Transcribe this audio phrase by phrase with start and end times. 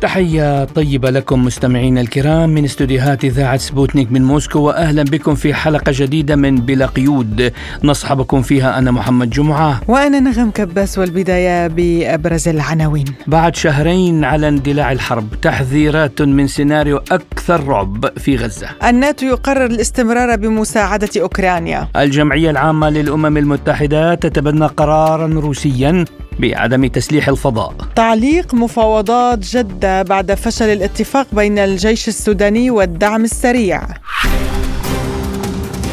[0.00, 5.92] تحية طيبة لكم مستمعينا الكرام من استديوهات إذاعة سبوتنيك من موسكو وأهلا بكم في حلقة
[5.96, 7.52] جديدة من بلا قيود.
[7.84, 9.80] نصحبكم فيها أنا محمد جمعة.
[9.88, 13.04] وأنا نغم كباس والبداية بأبرز العناوين.
[13.26, 18.68] بعد شهرين على اندلاع الحرب تحذيرات من سيناريو أكثر رعب في غزة.
[18.84, 21.88] الناتو يقرر الاستمرار بمساعدة أوكرانيا.
[21.96, 26.04] الجمعية العامة للأمم المتحدة تتبنى قرارا روسيا
[26.40, 27.74] بعدم تسليح الفضاء.
[27.96, 33.82] تعليق مفاوضات جدة بعد فشل الاتفاق بين الجيش السوداني والدعم السريع.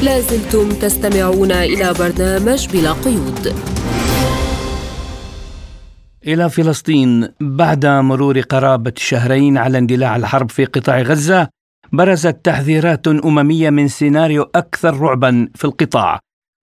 [0.04, 3.54] لازلتم تستمعون إلى برنامج بلا قيود.
[6.28, 11.48] إلى فلسطين بعد مرور قرابة شهرين على اندلاع الحرب في قطاع غزة
[11.92, 16.20] برزت تحذيرات أممية من سيناريو أكثر رعبا في القطاع.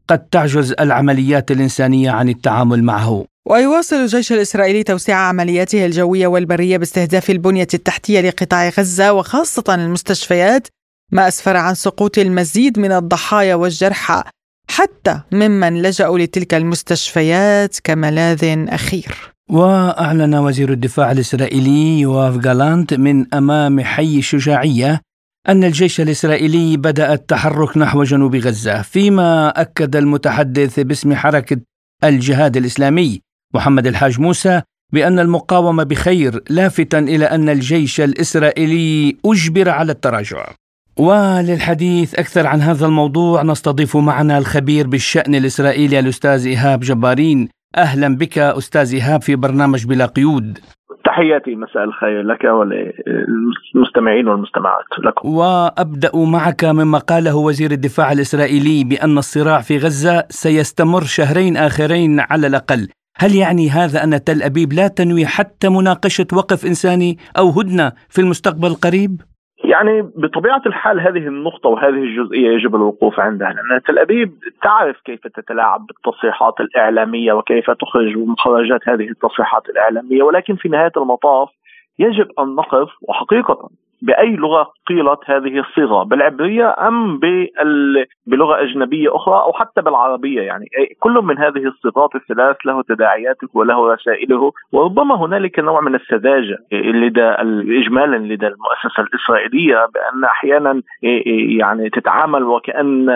[0.09, 3.25] قد تعجز العمليات الإنسانية عن التعامل معه.
[3.47, 10.69] ويواصل الجيش الإسرائيلي توسيع عملياته الجوية والبرية باستهداف البنية التحتية لقطاع غزة وخاصة المستشفيات
[11.13, 14.23] ما أسفر عن سقوط المزيد من الضحايا والجرحى
[14.69, 19.35] حتى ممن لجأوا لتلك المستشفيات كملاذ أخير.
[19.51, 25.01] وأعلن وزير الدفاع الإسرائيلي يواف جالانت من أمام حي الشجاعية
[25.49, 31.57] أن الجيش الإسرائيلي بدأ التحرك نحو جنوب غزة فيما أكد المتحدث باسم حركة
[32.05, 33.24] الجهاد الإسلامي.
[33.55, 40.47] محمد الحاج موسى بأن المقاومة بخير لافتا إلى أن الجيش الإسرائيلي أجبر على التراجع.
[40.99, 47.49] وللحديث أكثر عن هذا الموضوع نستضيف معنا الخبير بالشأن الإسرائيلي الأستاذ إيهاب جبارين.
[47.77, 50.59] أهلا بك أستاذ إيهاب في برنامج بلا قيود.
[51.05, 55.29] تحياتي مساء الخير لك وللمستمعين والمستمعات لكم.
[55.29, 62.47] وأبدأ معك مما قاله وزير الدفاع الإسرائيلي بأن الصراع في غزة سيستمر شهرين آخرين على
[62.47, 62.89] الأقل.
[63.17, 68.21] هل يعني هذا أن تل أبيب لا تنوي حتى مناقشة وقف إنساني أو هدنة في
[68.21, 69.21] المستقبل القريب؟
[69.65, 74.33] يعني بطبيعة الحال هذه النقطة وهذه الجزئية يجب الوقوف عندها لأن تل أبيب
[74.63, 81.49] تعرف كيف تتلاعب بالتصريحات الإعلامية وكيف تخرج مخرجات هذه التصريحات الإعلامية ولكن في نهاية المطاف
[81.99, 83.71] يجب أن نقف وحقيقة
[84.05, 87.21] بأي لغة قيلت هذه الصيغة بالعبرية أم
[88.27, 90.67] بلغة أجنبية أخرى أو حتى بالعربية يعني.
[91.01, 97.25] كل من هذه الصيغات الثلاث له تداعياته وله رسائله وربما هنالك نوع من السذاجة لدى
[97.81, 100.83] اجمالا لدى المؤسسة الإسرائيلية بأن أحيانا
[101.59, 103.11] يعني تتعامل وكأن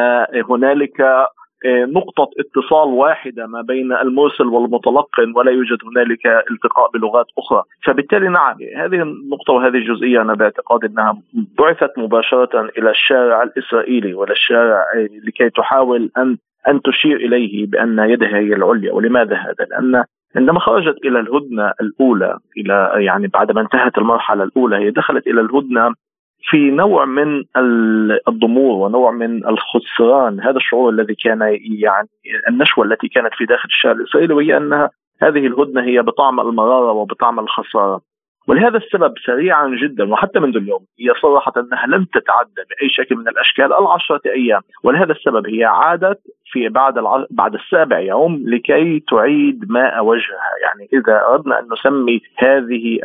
[0.51, 1.29] هنالك
[1.67, 8.57] نقطة اتصال واحدة ما بين المرسل والمتلقن ولا يوجد هنالك التقاء بلغات أخرى فبالتالي نعم
[8.77, 11.19] هذه النقطة وهذه الجزئية أنا باعتقاد أنها
[11.59, 14.85] بعثت مباشرة إلى الشارع الإسرائيلي ولا الشارع
[15.27, 16.37] لكي تحاول أن
[16.69, 20.05] أن تشير إليه بأن يدها هي العليا ولماذا هذا؟ لأن
[20.37, 25.41] عندما خرجت إلى الهدنة الأولى إلى يعني بعد ما انتهت المرحلة الأولى هي دخلت إلى
[25.41, 25.95] الهدنة
[26.43, 27.45] في نوع من
[28.29, 30.41] الضمور ونوع من الخسران.
[30.41, 32.09] هذا الشعور الذي كان يعني
[32.49, 34.91] النشوة التي كانت في داخل الشارع الإسرائيلي وهي انها
[35.23, 38.01] هذه الهدنة هي بطعم المرارة وبطعم الخسارة.
[38.49, 43.29] ولهذا السبب سريعا جدا وحتى منذ اليوم هي صرحت أنها لن تتعدى بأي شكل من
[43.29, 44.61] الأشكال العشرة أيام.
[44.85, 46.95] ولهذا السبب هي عادت في بعد.
[47.31, 50.53] بعد السابع يوم لكي تعيد ماء وجهها.
[50.63, 52.99] يعني إذا أردنا أن نسمي هذه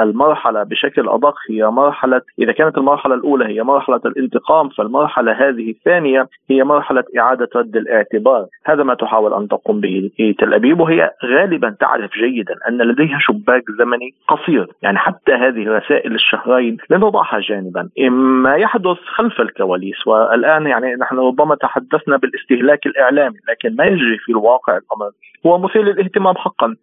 [0.00, 6.28] المرحلة بشكل أدق هي مرحلة إذا كانت المرحلة الأولى هي مرحلة الانتقام فالمرحلة هذه الثانية
[6.50, 8.46] هي مرحلة إعادة رد الاعتبار.
[8.64, 13.62] هذا ما تحاول أن تقوم به تل أبيب وهي غالبا تعرف جيدا أن لديها شباك
[13.78, 14.66] زمني قصير.
[14.82, 17.88] يعني حتى هذه رسائل الشهرين لنضعها جانبا.
[18.10, 24.18] ما يحدث خلف الكواليس والآن يعني نحن ربما تحدثنا بالإستهلاك الاستهلاك الإعلامي لكن ما يجري
[24.18, 25.10] في الواقع الأمر.
[25.46, 26.76] هو مثير للاهتمام حقا.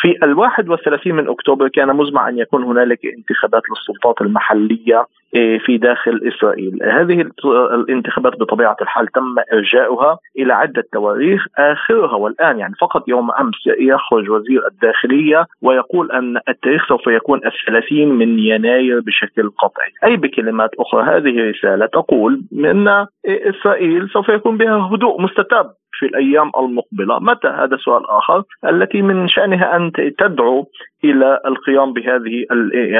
[0.00, 4.96] في الواحد والثلاثين من أكتوبر كان مزمع أن يكون هنالك انتخابات للسلطات المحلية.
[4.96, 6.82] إيه، في داخل إسرائيل.
[6.82, 7.30] هذه
[7.74, 14.30] الانتخابات بطبيعة الحال تم إرجاؤها إلى عدة تواريخ آخرها والآن يعني فقط يوم أمس يخرج
[14.30, 19.90] وزير الداخلية ويقول أن التاريخ سوف يكون الثلاثين من يناير بشكل قطعي.
[20.04, 26.50] أي بكلمات أخرى؟ هذه رسالة تقول أن إسرائيل سوف يكون بها هدوء مستتب في الأيام
[26.58, 30.66] المقبلة، متى؟ هذا سؤال آخر التي من شأنها أن تدعو
[31.04, 32.46] إلى القيام بهذه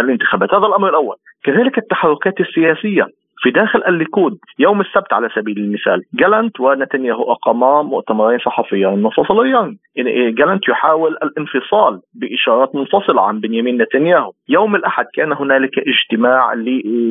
[0.01, 1.17] الانتخابات، هذا الأمر الأول.
[1.45, 3.07] كذلك التحركات السياسية.
[3.39, 10.31] في داخل الليكود يوم السبت على سبيل المثال جالنت ونتنياهو أقاما مؤتمرين صحفيين منفصلين يعني
[10.33, 14.33] جالنت يحاول الانفصال بإشارات منفصلة عن بنيامين نتنياهو.
[14.49, 16.55] يوم الأحد كان هنالك اجتماع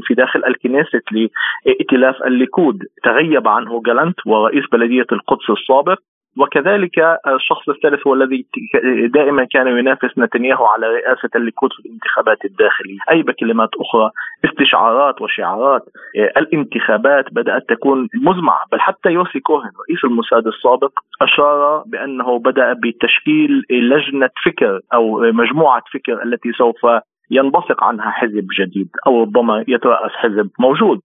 [0.03, 2.79] في داخل الكنيست لإئتلاف الليكود.
[3.03, 5.97] تغيب عنه جالنت ورئيس بلدية القدس السابق
[6.37, 8.45] وكذلك الشخص الثالث هو الذي
[9.07, 12.97] دائما كان ينافس نتنياهو على رئاسة الليكود في الانتخابات الداخلية.
[13.11, 14.09] أي بكلمات أخرى
[14.45, 15.81] استشعارات وشعارات
[16.37, 18.65] الانتخابات بدأت تكون مزمعة.
[18.71, 20.91] بل حتى يوسي كوهن رئيس الموساد السابق
[21.21, 26.85] أشار بأنه بدأ بتشكيل لجنة فكر أو مجموعة فكر التي سوف
[27.31, 30.99] ينبثق عنها حزب جديد أو ربما يترأس حزب موجود.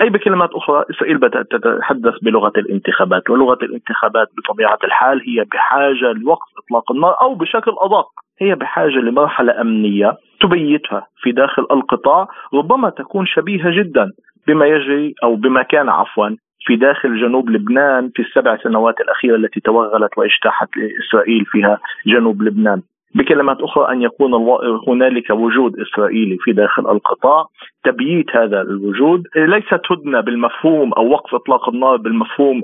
[0.00, 6.48] أي بكلمات أخرى إسرائيل بدأت تتحدث بلغة الانتخابات ولغة الانتخابات بطبيعة الحال هي بحاجة لوقف
[6.58, 8.08] إطلاق النار أو بشكل أدق.
[8.40, 14.12] هي بحاجة لمرحلة أمنية تبيتها في داخل القطاع ربما تكون شبيهة جدا
[14.46, 16.28] بما يجري أو بما كان عفوا
[16.60, 20.68] في داخل جنوب لبنان في السبع سنوات الأخيرة التي توغلت واجتاحت
[21.06, 22.82] إسرائيل فيها جنوب لبنان.
[23.14, 24.34] بكلمات أخرى أن يكون
[24.88, 27.46] هنالك وجود إسرائيلي في داخل القطاع.
[27.84, 32.62] تبييت هذا الوجود ليست هدنه بالمفهوم أو وقف إطلاق النار بالمفهوم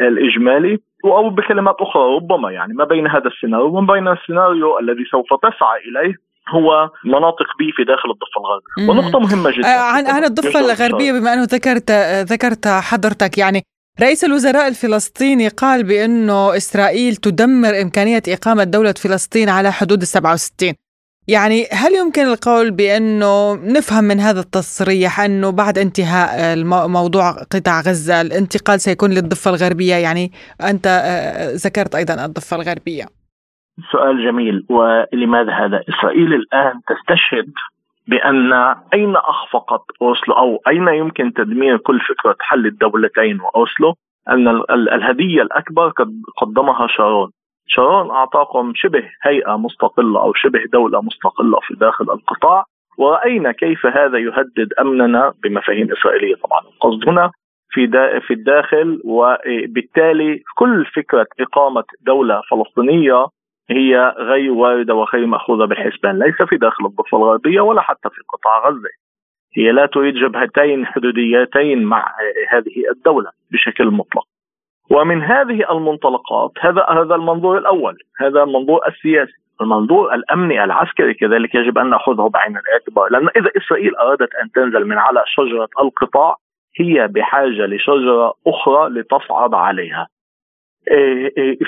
[0.00, 2.52] الإجمالي أو بكلمات أخرى ربما.
[2.52, 6.14] يعني ما بين هذا السيناريو وما بين السيناريو الذي سوف تسعى إليه
[6.48, 8.90] هو مناطق بي في داخل الضفة الغربية.
[8.90, 9.66] ونقطة مهمة جدا.
[9.68, 11.90] آه، عن عن الضفة الغربية بما أنه ذكرت
[12.32, 13.62] ذكرت حضرتك يعني
[14.00, 20.74] رئيس الوزراء الفلسطيني قال بأنه إسرائيل تدمر إمكانية إقامة دولة فلسطين على حدود ال 67
[21.28, 28.20] يعني هل يمكن القول بأنه نفهم من هذا التصريح أنه بعد انتهاء موضوع قطاع غزة
[28.20, 30.30] الانتقال سيكون للضفة الغربية؟ يعني
[30.60, 33.04] أنت آه، ذكرت أيضا الضفة الغربية.
[33.92, 37.52] سؤال جميل ولماذا هذا؟ إسرائيل الآن تستشهد
[38.06, 38.52] بأن
[38.94, 43.94] أين أخفقت أوسلو أو أين يمكن تدمير كل فكرة حل الدولتين وأوسلو؟
[44.28, 47.30] أن الهدية الأكبر قد قدمها شارون.
[47.66, 52.64] شارون أعطاكم شبه هيئة مستقلة أو شبه دولة مستقلة في داخل القطاع
[52.98, 56.34] ورأينا كيف هذا يهدد أمننا بمفاهيم إسرائيلية.
[56.34, 57.30] طبعا القصد هنا
[57.70, 57.88] في
[58.26, 63.26] في الداخل وبالتالي كل فكرة إقامة دولة فلسطينية
[63.72, 68.68] هي غير واردة وغير مأخوذة بالحسبان ليس في داخل الضفة الغربية ولا حتى في قطاع
[68.68, 68.88] غزة.
[69.56, 72.14] هي لا تريد جبهتين حدوديتين مع
[72.50, 74.24] هذه الدولة بشكل مطلق.
[74.90, 81.78] ومن هذه المنطلقات هذا هذا المنظور الأول هذا المنظور السياسي المنظور الأمني العسكري كذلك يجب
[81.78, 83.08] أن نأخذه بعين الاعتبار.
[83.10, 86.36] لأن إذا إسرائيل أرادت أن تنزل من على شجرة القطاع
[86.80, 90.06] هي بحاجة لشجرة أخرى لتصعد عليها.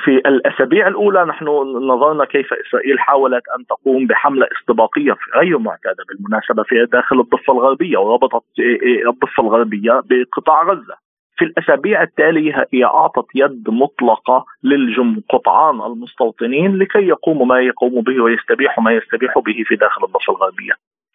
[0.05, 1.45] في الأسابيع الأولى نحن
[1.89, 7.99] نظرنا كيف إسرائيل حاولت أن تقوم بحملة استباقية غير معتادة بالمناسبة في داخل الضفة الغربية
[7.99, 10.95] وربطت إيه، الضفة الغربية بقطاع غزة.
[11.37, 18.85] في الأسابيع التالية هي أعطت يد مطلقة للقطعان المستوطنين لكي يقوموا ما يقوموا به ويستبيحوا
[18.85, 20.73] ما يستبيحوا به في داخل الضفة الغربية.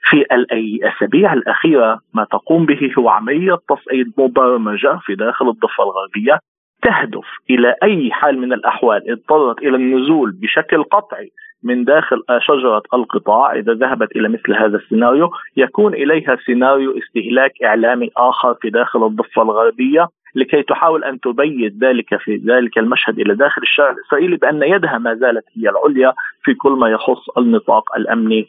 [0.10, 6.40] في الاسابيع الأخيرة ما تقوم به هو عملية تصعيد مبرمجة في داخل الضفة الغربية
[6.82, 11.32] تهدف إلى أي حال من الأحوال اضطرت إلى النزول بشكل قطعي
[11.64, 13.54] من داخل شجرة القطاع.
[13.54, 19.42] إذا ذهبت إلى مثل هذا السيناريو يكون إليها سيناريو استهلاك إعلامي آخر في داخل الضفة
[19.42, 20.08] الغربية.
[20.36, 25.16] لكي تحاول أن تبيد ذلك في ذلك المشهد إلى داخل الشارع الإسرائيلي بأن يدها ما
[25.16, 28.48] زالت هي العليا في كل ما يخص النطاق الأمني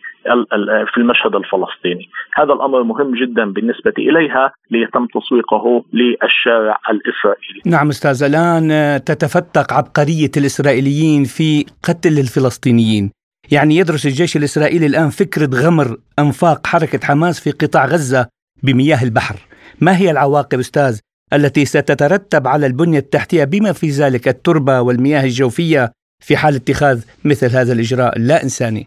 [0.93, 2.09] في المشهد الفلسطيني.
[2.35, 7.61] هذا الأمر مهم جدا بالنسبة إليها ليتم تسويقه للشارع الإسرائيلي.
[7.67, 8.69] نعم أستاذ ألان
[9.05, 13.11] تتفتق عبقرية الإسرائيليين في قتل الفلسطينيين.
[13.53, 18.27] يعني يدرس الجيش الإسرائيلي الآن فكرة غمر أنفاق حركة حماس في قطاع غزة
[18.63, 19.37] بمياه البحر.
[19.81, 21.01] ما هي العواقب أستاذ
[21.33, 25.93] التي ستترتب على البنية التحتية بما في ذلك التربة والمياه الجوفية
[26.27, 28.87] في حال اتخاذ مثل هذا الإجراء لا إنساني.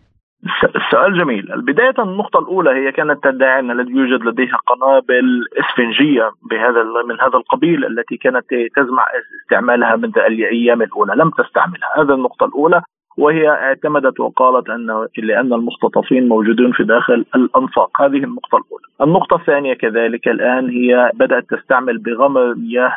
[0.76, 1.46] السؤال جميل.
[1.62, 7.38] بداية النقطة الأولى هي كانت تدعي أن الذي يوجد لديها قنابل إسفنجية بهذا من هذا
[7.38, 8.46] القبيل التي كانت
[8.76, 9.06] تزمع
[9.42, 11.14] استعمالها منذ الأيام الأولى.
[11.16, 11.90] لم تستعملها.
[11.98, 12.82] هذه النقطة الأولى.
[13.17, 18.84] وهي اعتمدت وقالت أن لأن المختطفين موجودون في داخل الأنفاق، هذه النقطة الأولى.
[19.01, 22.93] النقطة الثانية كذلك الآن هي بدأت تستعمل بغمر مياه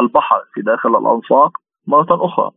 [0.00, 1.52] البحر في داخل الأنفاق
[1.86, 2.50] مرة أخرى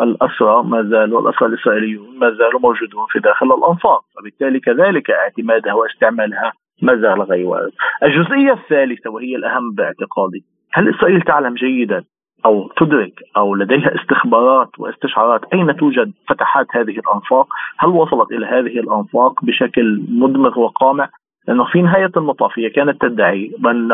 [0.00, 6.52] الأسرى ما زالوا الأسرى الإسرائيليون ما زالوا موجودون في داخل الأنفاق وبالتالي كذلك اعتمادها واستعمالها
[6.82, 7.72] ما زال غير وارد.
[8.02, 12.04] الجزئية الثالثة وهي الأهم باعتقادي هل إسرائيل تعلم جيدا
[12.44, 18.80] أو تدرك أو لديها استخبارات واستشعارات أين توجد فتحات هذه الأنفاق؟ هل وصلت إلى هذه
[18.80, 21.08] الأنفاق بشكل مدمر وقامع؟
[21.48, 23.88] لأنه في نهاية المطاف هي كانت تدعي بل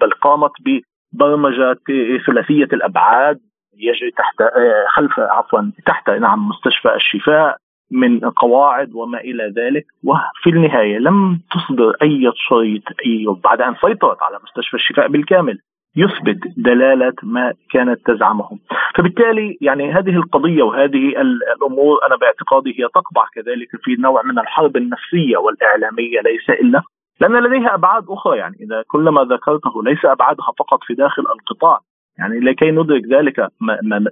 [0.00, 1.78] بل قامت ببرمجه
[2.26, 3.40] ثلاثية الأبعاد
[3.78, 7.56] يجري تحت آه، خلف عفوا تحت نعم مستشفى الشفاء
[7.90, 14.22] من قواعد وما إلى ذلك وفي النهاية لم تصدر أي شريط أي بعد أن سيطرت
[14.22, 15.58] على مستشفى الشفاء بالكامل
[15.96, 18.48] يثبت دلالة ما كانت تزعمه.
[18.96, 21.20] فبالتالي يعني هذه القضية وهذه
[21.56, 26.82] الأمور أنا باعتقادي هي تقبع كذلك في نوع من الحرب النفسية والإعلامية ليس إلا
[27.20, 28.56] لأن لديها أبعاد أخرى يعني.
[28.60, 31.78] إذا كل ما ذكرته ليس أبعادها فقط في داخل القطاع.
[32.18, 33.38] يعني لكي ندرك ذلك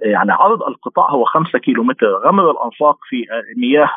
[0.01, 3.25] يعني عرض القطاع هو خمسة كيلو متر غمر الأنفاق في
[3.57, 3.89] مياه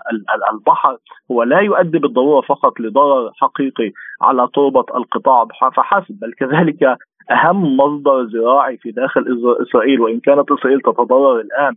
[0.52, 0.96] البحر
[1.30, 5.44] هو لا يؤدي بالضرورة فقط لضرر حقيقي على تربة القطاع.
[5.76, 6.96] فحسب بل كذلك
[7.30, 9.24] أهم مصدر زراعي في داخل
[9.62, 11.74] إسرائيل وإن كانت إسرائيل تتضرر الآن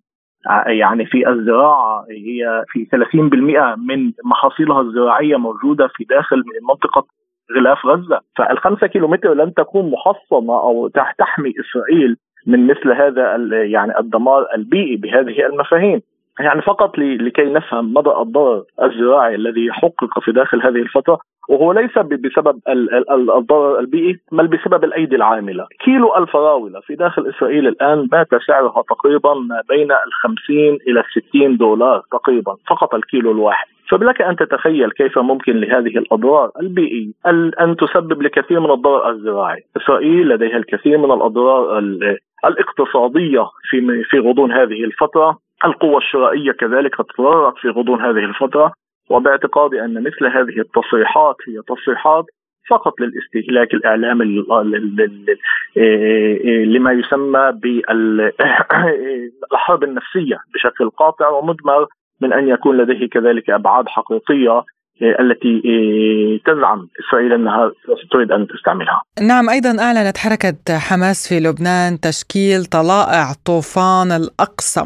[0.67, 7.05] يعني في الزراعة هي في 30% من محاصيلها الزراعية موجودة في داخل منطقة
[7.55, 8.19] غلاف غزة.
[8.37, 10.87] فالخمسة كيلومتر لن تكون محصنة أو
[11.17, 16.01] تحمي إسرائيل من مثل هذا يعني الدمار البيئي بهذه المفاهيم.
[16.39, 21.97] يعني فقط لكي نفهم مدى الضرر الزراعي الذي حقق في داخل هذه الفترة وهو ليس
[21.97, 22.59] بسبب
[23.37, 29.33] الضرر البيئي بل بسبب الأيدي العاملة، كيلو الفراوله في داخل إسرائيل الآن بات سعرها تقريبا
[29.33, 33.67] ما بين ال 50 إلى 60 دولار تقريبا فقط الكيلو الواحد.
[33.89, 37.11] فلك أن تتخيل كيف ممكن لهذه الأضرار البيئية
[37.59, 41.79] أن تسبب لكثير من الضرر الزراعي، إسرائيل لديها الكثير من الأضرار
[42.45, 48.71] الاقتصادية في في غضون هذه الفترة، القوة الشرائية كذلك تضررت في غضون هذه الفترة.
[49.09, 52.25] وباعتقادي أن مثل هذه التصريحات هي تصريحات
[52.69, 54.25] فقط للاستهلاك الإعلامي
[56.65, 57.51] لما يسمى
[59.51, 61.87] بالحرب النفسية بشكل قاطع ومدمر
[62.21, 64.63] من أن يكون لديه كذلك أبعاد حقيقية
[65.01, 65.61] التي
[66.45, 67.71] تزعم إسرائيل أنها
[68.11, 69.01] تريد أن تستعملها.
[69.21, 74.85] نعم أيضا أعلنت حركة حماس في لبنان تشكيل طلائع طوفان الأقصى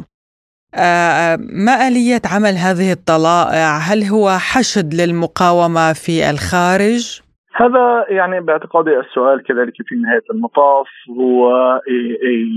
[1.66, 7.22] ما آلية عمل هذه الطلائع؟ هل هو حشد للمقاومة في الخارج؟
[7.56, 11.52] هذا يعني باعتقادي السؤال كذلك في نهاية المطاف هو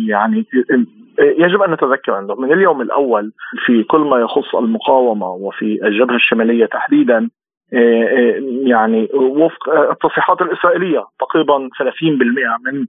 [0.09, 0.47] يعني
[1.19, 3.33] يجب أن نتذكر انه من اليوم الأول
[3.67, 7.31] في كل ما يخص المقاومة وفي الجبهة الشمالية تحديدا
[8.67, 11.63] يعني وفق التصريحات الإسرائيلية تقريبا 30%
[12.67, 12.87] من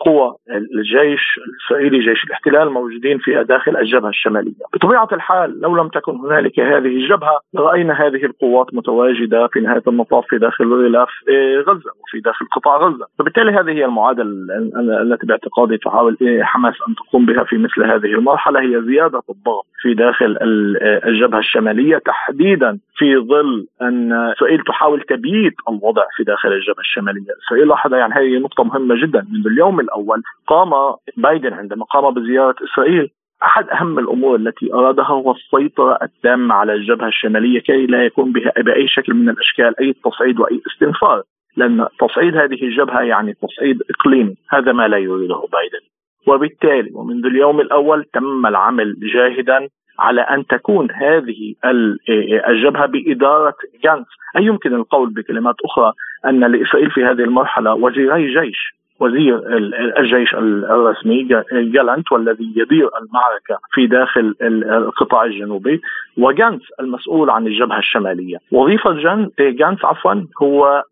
[0.00, 0.34] قوى
[0.74, 6.60] الجيش الإسرائيلي جيش الاحتلال موجودين في داخل الجبهة الشمالية، بطبيعة الحال لو لم تكن هنالك
[6.60, 12.20] هذه الجبهة لرأينا هذه القوات متواجدة في نهاية المطاف في داخل غلاف إيه، غزة وفي
[12.20, 14.26] داخل قطاع غزة، فبالتالي هذه هي المعادلة
[15.02, 18.60] التي باعتقادي تحاول إيه، حماس أن تقوم بها في مثل هذه المرحلة.
[18.60, 20.38] هي زيادة الضغط في داخل
[21.06, 27.68] الجبهة الشمالية تحديدا في ظل أن اسرائيل تحاول تبييت الوضع في داخل الجبهة الشمالية، اسرائيل
[27.68, 29.26] لاحظ يعني هذه نقطة مهمة جدا.
[29.30, 30.70] منذ اليوم الأول قام
[31.16, 33.10] بايدن عندما قام بزيارة إسرائيل.
[33.42, 38.52] أحد أهم الأمور التي أرادها هو السيطرة التامة على الجبهة الشمالية كي لا يكون بها
[38.56, 41.22] بأي شكل من الأشكال أي تصعيد وأي استنفار.
[41.56, 45.84] لأن تصعيد هذه الجبهة يعني تصعيد اقليمي هذا ما لا يريده بايدن.
[46.26, 49.68] وبالتالي ومنذ اليوم الأول تم العمل جاهدا
[50.00, 51.54] على أن تكون هذه
[52.48, 53.54] الجبهة بإدارة
[53.84, 55.92] جانس، أي يمكن القول بكلمات أخرى
[56.26, 59.56] أن لإسرائيل في هذه المرحلة وزيري جيش وزير
[59.98, 65.80] الجيش الرسمي جالانت والذي يدير المعركة في داخل القطاع الجنوبي
[66.18, 68.38] وجانس المسؤول عن الجبهة الشمالية.
[68.52, 68.92] وظيفة
[69.38, 70.82] جانس عفوا هو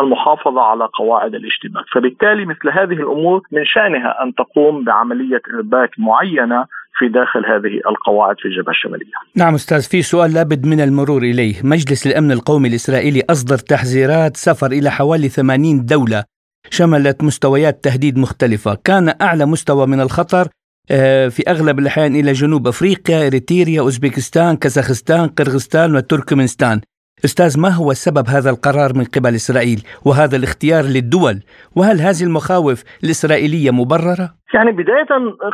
[0.00, 1.84] المحافظة على قواعد الاشتباك.
[1.92, 6.64] فبالتالي مثل هذه الأمور من شأنها أن تقوم بعملية إرباك معينة
[6.98, 9.12] في داخل هذه القواعد في الجبهة الشمالية.
[9.34, 11.54] نعم أستاذ في سؤال لابد من المرور إليه.
[11.64, 16.24] مجلس الأمن القومي الإسرائيلي أصدر تحذيرات سفر إلى حوالي 80 دولة
[16.70, 18.78] شملت مستويات تهديد مختلفة.
[18.84, 20.48] كان أعلى مستوى من الخطر
[20.90, 26.80] آه، في أغلب الأحيان إلى جنوب أفريقيا إريتريا أوزبكستان كازاخستان قرغستان وتركمانستان.
[27.24, 31.42] أستاذ ما هو سبب هذا القرار من قبل إسرائيل وهذا الاختيار للدول؟
[31.76, 35.06] وهل هذه المخاوف الاسرائيليه مبررة؟ يعني بداية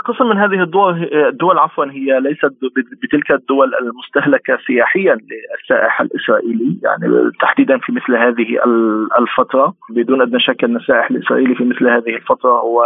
[0.04, 2.52] قسم من هذه الدول الدول عفوا هي ليست
[3.02, 8.58] بتلك الدول المستهلكة سياحيا للسائح الإسرائيلي يعني تحديدا في مثل هذه
[9.18, 9.74] الفترة.
[9.90, 12.84] بدون أدنى شك أن السائح الإسرائيلي في مثل هذه الفترة هو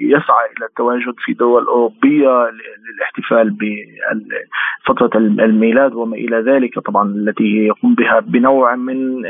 [0.00, 2.50] يسعى إلى التواجد في دول أوروبية
[2.94, 9.24] للاحتفال بفترة الميلاد وما إلى ذلك طبعا التي يقوم بها بنوع من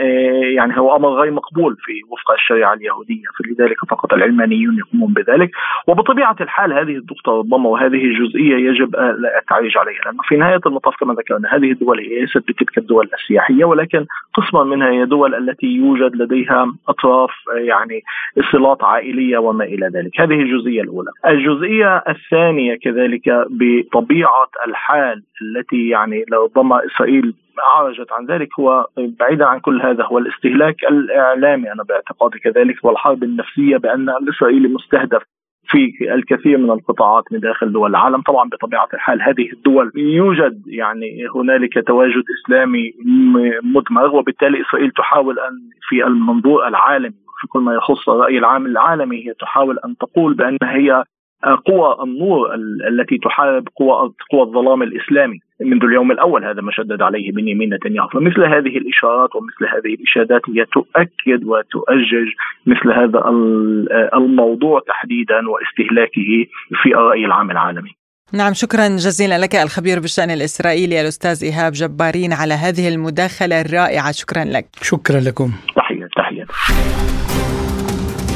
[0.57, 5.51] يعني هو أمر غير مقبول في وفق الشريعة اليهودية فلذلك فقط العلمانيون يقومون بذلك.
[5.99, 8.97] وبطبيعه الحال هذه النقطه ربما وهذه الجزئية يجب
[9.41, 13.65] التعريج عليها لأنه في نهاية المطاف كما ذكرنا هذه الدول هي ليست بتلك الدول السياحية
[13.65, 18.03] ولكن قسما منها هي دول التي يوجد لديها أطراف يعني
[18.53, 21.11] صلات عائلية وما إلى ذلك، هذه الجزئية الأولى.
[21.27, 27.35] الجزئية الثانية كذلك بطبيعة الحال التي يعني ربما إسرائيل
[27.77, 31.73] عرجت عن ذلك هو بعيدا عن كل هذا هو الاستهلاك الإعلامي.
[31.73, 35.23] أنا باعتقادي كذلك والحرب النفسية بأن الاسرائيلي مستهدف.
[35.69, 38.21] في الكثير من القطاعات من داخل دول العالم.
[38.23, 42.93] طبعا بطبيعة الحال هذه الدول يوجد يعني هنالك تواجد إسلامي
[43.63, 45.55] مدمر وبالتالي إسرائيل تحاول أن
[45.89, 50.59] في المنظور العالمي في كل ما يخص الرأي العام العالمي هي تحاول أن تقول بأن
[50.63, 51.05] هي
[51.67, 52.55] قوى النور
[52.89, 58.09] التي تحارب قوى قوى الظلام الإسلامي منذ اليوم الأول هذا ما شدد عليه بنيامين نتنياهو.
[58.09, 62.29] فمثل هذه الإشارات ومثل هذه الإشادات هي تؤكد وتؤجج
[62.67, 63.19] مثل هذا
[64.15, 66.31] الموضوع تحديدا واستهلاكه
[66.83, 67.91] في الراي العام العالمي.
[68.33, 74.13] نعم شكرا جزيلا لك الخبير بالشأن الإسرائيلي الأستاذ إيهاب جبارين على هذه المداخلة الرائعة.
[74.13, 74.67] شكرا لك.
[74.83, 75.51] شكرا لكم.
[75.77, 75.98] تحية.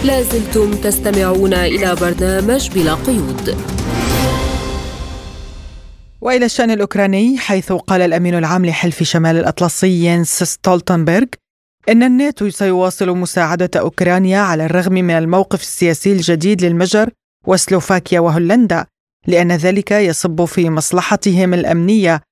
[0.05, 3.57] لازلتم تستمعون إلى برنامج بلا قيود.
[6.21, 11.27] وإلى الشأن الأوكراني حيث قال الأمين العام لحلف شمال الأطلسي ينس ستولتنبرغ
[11.89, 17.11] إن الناتو سيواصل مساعدة أوكرانيا على الرغم من الموقف السياسي الجديد للمجر
[17.47, 18.87] وسلوفاكيا وهولندا
[19.27, 22.23] لأن ذلك يصب في مصلحتهم الأمنية.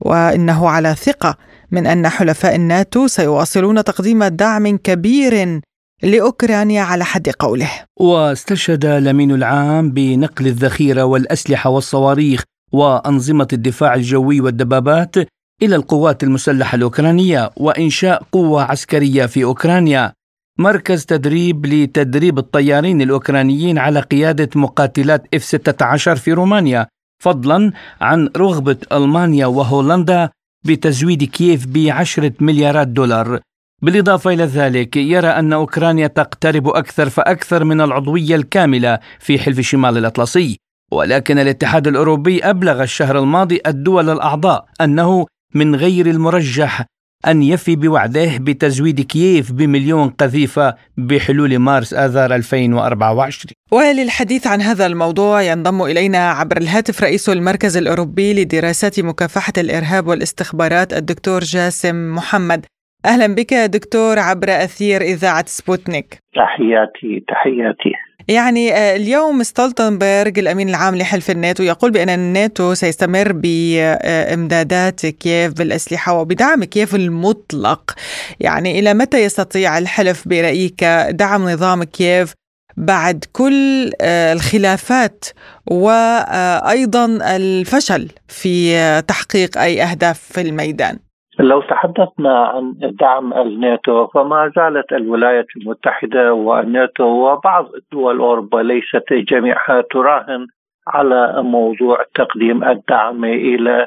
[0.00, 1.38] وإنه على ثقة
[1.70, 5.60] من أن حلفاء الناتو سيواصلون تقديم دعم كبير
[6.02, 7.70] لأوكرانيا على حد قوله.
[8.00, 12.42] واستشهد الأمين العام بنقل الذخيرة والأسلحة والصواريخ
[12.72, 15.16] وأنظمة الدفاع الجوي والدبابات
[15.62, 20.12] إلى القوات المسلحة الأوكرانية وإنشاء قوة عسكرية في أوكرانيا
[20.58, 26.86] مركز تدريب لتدريب الطيارين الأوكرانيين على قيادة مقاتلات F-16 في رومانيا
[27.22, 30.30] فضلا عن رغبة ألمانيا وهولندا
[30.64, 33.40] بتزويد كييف بعشرة مليارات دولار.
[33.82, 39.98] بالإضافة إلى ذلك يرى أن أوكرانيا تقترب أكثر فأكثر من العضوية الكاملة في حلف شمال
[39.98, 40.58] الأطلسي.
[40.92, 46.86] ولكن الاتحاد الأوروبي أبلغ الشهر الماضي الدول الأعضاء أنه من غير المرجح
[47.26, 55.42] أن يفي بوعده بتزويد كييف بمليون قذيفة بحلول مارس آذار 2024 وللحديث عن هذا الموضوع
[55.42, 62.66] ينضم إلينا عبر الهاتف رئيس المركز الأوروبي لدراسات مكافحة الإرهاب والاستخبارات الدكتور جاسم محمد.
[63.06, 66.18] أهلا بك دكتور عبر أثير إذاعة سبوتنيك.
[66.34, 67.92] تحياتي تحياتي.
[68.28, 76.20] يعني آه، اليوم ستولتنبرغ الأمين العام لحلف الناتو يقول بأن الناتو سيستمر بإمدادات كييف بالأسلحة
[76.20, 77.94] وبدعم كييف المطلق.
[78.40, 82.34] يعني إلى متى يستطيع الحلف برأيك دعم نظام كييف
[82.76, 85.24] بعد كل آه، الخلافات
[85.66, 90.98] وأيضا الفشل في تحقيق أي أهداف في الميدان؟
[91.38, 99.80] لو تحدثنا عن دعم الناتو فما زالت الولايات المتحدة والناتو وبعض دول أوروبا ليست جميعها
[99.80, 100.46] تراهن
[100.86, 103.86] على موضوع تقديم الدعم إلى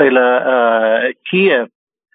[0.00, 1.68] إلى آه، كييف.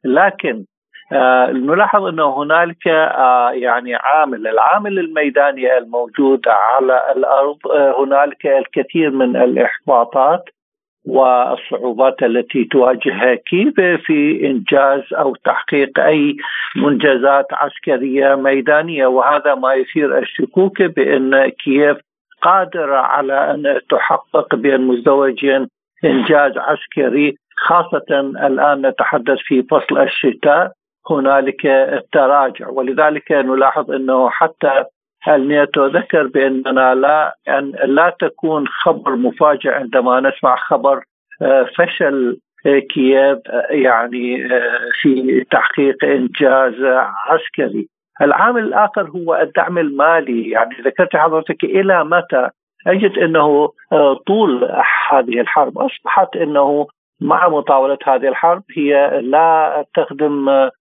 [0.03, 0.65] لكن
[1.11, 7.57] آه، نلاحظ انه هنالك آه، يعني عامل العامل الميداني الموجود على الأرض
[7.99, 10.43] هنالك الكثير من الإحباطات.
[11.05, 16.35] والصعوبات التي تواجهها كيف في إنجاز أو تحقيق أي
[16.75, 21.97] منجزات عسكرية ميدانية؟ وهذا ما يثير الشكوك بأن كييف
[22.41, 25.67] قادره على أن تحقق بين مزدوجين
[26.05, 30.71] إنجاز عسكري خاصة الآن نتحدث في فصل الشتاء
[31.09, 31.61] هنالك
[32.11, 34.83] تراجع ولذلك نلاحظ أنه حتى
[35.27, 41.03] الناتو ذكر بأننا لا أن لا تكون خبر مفاجئ عندما نسمع خبر
[41.41, 46.73] آه، فشل كييف آه، يعني آه، في تحقيق إنجاز
[47.27, 47.87] عسكري.
[48.21, 52.49] العامل الآخر هو الدعم المالي يعني ذكرت حضرتك إلى متى
[52.87, 53.69] أجد أنه
[54.27, 54.71] طول
[55.09, 56.87] هذه الحرب أصبحت أنه
[57.21, 60.71] مع مطاولة هذه الحرب هي لا تخدم آه،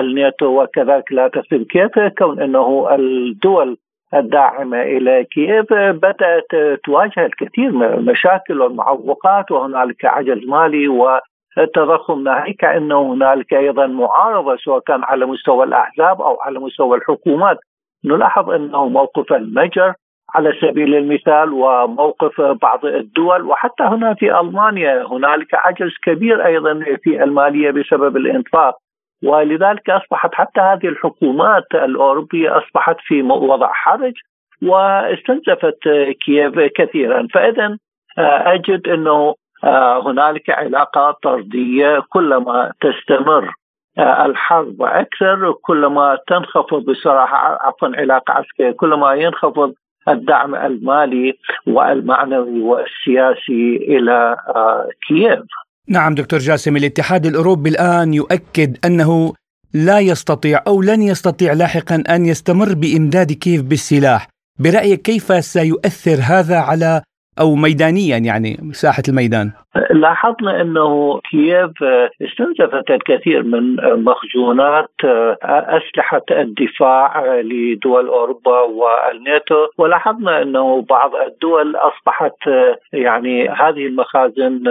[0.00, 3.76] الناتو وكذلك لا تخدم كيف كون إنه الدول
[4.14, 13.12] الداعمة إلى كييف بدأت تواجه الكثير من المشاكل والمعوقات وهنالك عجز مالي وتضخم ناهيك أنه
[13.12, 17.58] هنالك أيضا معارضة سواء كان على مستوى الأحزاب أو على مستوى الحكومات.
[18.04, 19.94] نلاحظ أنه موقف المجر
[20.34, 27.22] على سبيل المثال وموقف بعض الدول وحتى هنا في ألمانيا هنالك عجز كبير أيضا في
[27.24, 28.74] المالية بسبب الإنفاق.
[29.24, 34.12] ولذلك أصبحت حتى هذه الحكومات الأوروبية أصبحت في وضع حرج
[34.62, 35.78] واستنزفت
[36.24, 37.76] كييف كثيرا فإذا
[38.18, 39.34] أجد أنه
[40.06, 43.54] هنالك علاقات طردية كلما تستمر
[43.98, 49.74] الحرب أكثر كلما تنخفض بصراحة عفوا علاقة عسكرية كلما ينخفض
[50.08, 54.36] الدعم المالي والمعنوي والسياسي إلى
[55.08, 55.40] كييف.
[55.88, 59.34] نعم دكتور جاسم الاتحاد الأوروبي الآن يؤكد أنه
[59.74, 64.28] لا يستطيع أو لن يستطيع لاحقا أن يستمر بإمداد كييف بالسلاح،
[64.60, 67.02] برأيك كيف سيؤثر هذا على
[67.40, 69.52] أو ميدانيا يعني ساحة الميدان؟
[69.90, 71.70] لاحظنا إنه كييف
[72.22, 74.90] استنزفت الكثير من مخزونات
[75.44, 82.36] أسلحة الدفاع لدول أوروبا والناتو ولاحظنا إنه بعض الدول أصبحت
[82.92, 84.64] يعني هذه المخازن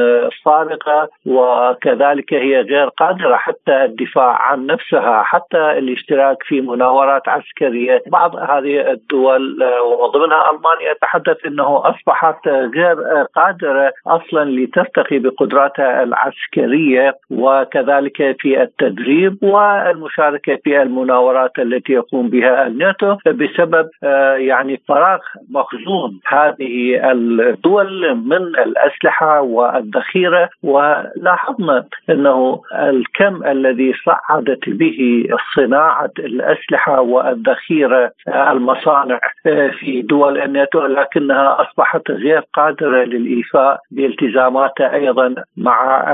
[0.45, 8.03] فارغه وكذلك هي غير قادرة حتى الدفاع عن نفسها حتى الاشتراك في مناورات عسكرية.
[8.07, 9.63] بعض هذه الدول
[10.01, 12.95] وضمنها ألمانيا تحدث إنه أصبحت غير
[13.35, 22.67] قادرة أصلا لتفتح ترتقي بقدراتها العسكرية وكذلك في التدريب والمشاركة في المناورات التي يقوم بها
[22.67, 26.19] الناتو بسبب آه، يعني فراغ مخزون.
[26.27, 38.51] هذه الدول من الأسلحة والذخيرة ولاحظنا أنه الكم الذي صعدت به صناعة الأسلحة والذخيرة آه،
[38.51, 46.13] المصانع آه، في دول الناتو لكنها أصبحت غير قادرة للإيفاء بالتزاماتها أيضا مع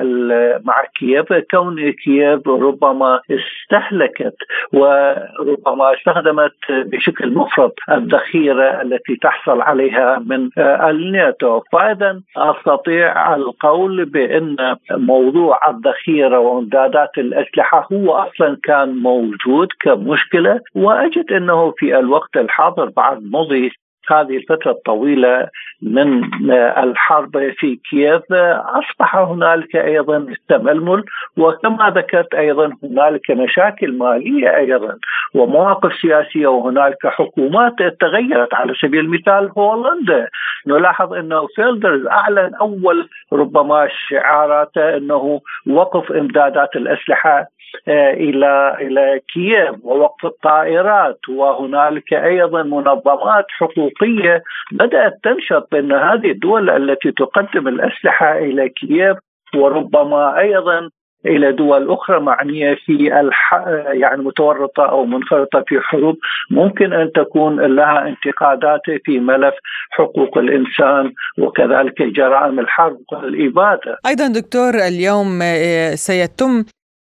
[0.65, 4.35] مع كييف كون كييف ربما استهلكت
[4.73, 11.61] وربما استخدمت بشكل مفرط الذخيرة التي تحصل عليها من الناتو.
[11.71, 21.73] فاذا أستطيع القول بأن موضوع الذخيرة وامدادات الأسلحة هو أصلا كان موجود كمشكلة وأجد أنه
[21.77, 23.71] في الوقت الحاضر بعد مضي
[24.11, 25.47] هذه الفترة الطويلة
[25.81, 28.33] من الحرب في كييف
[28.79, 31.03] أصبح هنالك أيضا تململ
[31.37, 34.97] وكما ذكرت أيضا هنالك مشاكل مالية أيضا
[35.33, 40.27] ومواقف سياسية وهنالك حكومات تغيرت على سبيل المثال هولندا.
[40.67, 47.45] نلاحظ أنه فيلدرز أعلن أول ربما شعاراته أنه وقف إمدادات الأسلحة آه،
[47.87, 57.11] إلى إلى كييف ووقف الطائرات وهنالك أيضا منظمات حقوقية بدأت تنشط بأن هذه الدول التي
[57.11, 59.17] تقدم الأسلحة إلى كييف
[59.55, 60.89] وربما أيضا
[61.25, 63.53] إلى دول أخرى معنية في الح...
[63.91, 66.15] يعني متورطة أو منخرطه في حروب
[66.51, 69.53] ممكن أن تكون لها انتقادات في ملف
[69.91, 73.97] حقوق الإنسان وكذلك جرائم الحرب والإبادة.
[74.07, 76.63] أيضا دكتور اليوم آه، سيتم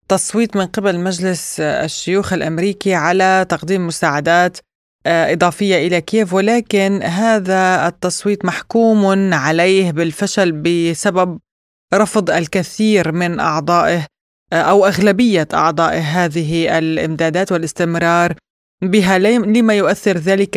[0.08, 4.58] تصويت من قبل مجلس الشيوخ الأمريكي على تقديم مساعدات
[5.06, 11.38] آه، إضافية إلى كييف ولكن هذا التصويت محكوم عليه بالفشل بسبب
[11.94, 14.06] رفض الكثير من أعضائه
[14.52, 18.34] آه، أو أغلبية اعضاء هذه الإمدادات والاستمرار
[18.82, 20.56] بها لما يؤثر ذلك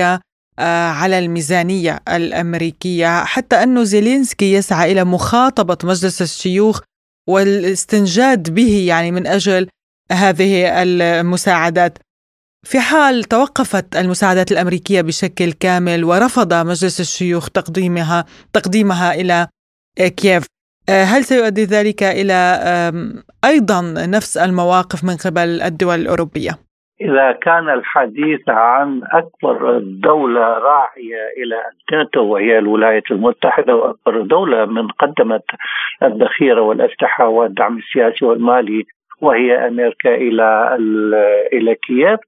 [0.59, 3.23] آه، على الميزانية الأمريكية.
[3.23, 6.81] حتى انه زيلينسكي يسعى إلى مخاطبة مجلس الشيوخ
[7.29, 9.67] والاستنجاد به يعني من أجل
[10.11, 11.97] هذه المساعدات
[12.67, 19.47] في حال توقفت المساعدات الأمريكية بشكل كامل ورفض مجلس الشيوخ تقديمها تقديمها إلى
[19.99, 20.45] كييف
[20.89, 22.61] هل سيؤدي ذلك إلى
[23.45, 26.70] أيضا نفس المواقف من قبل الدول الأوروبية؟
[27.01, 31.55] إذا كان الحديث عن أكبر دولة راعية إلى
[31.91, 35.43] الناتو وهي الولايات المتحدة وأكبر دولة من قدمت
[36.03, 38.85] الذخيرة والأسلحة والدعم السياسي والمالي
[39.21, 40.77] وهي أمريكا إلى
[41.53, 42.19] إلى كييف.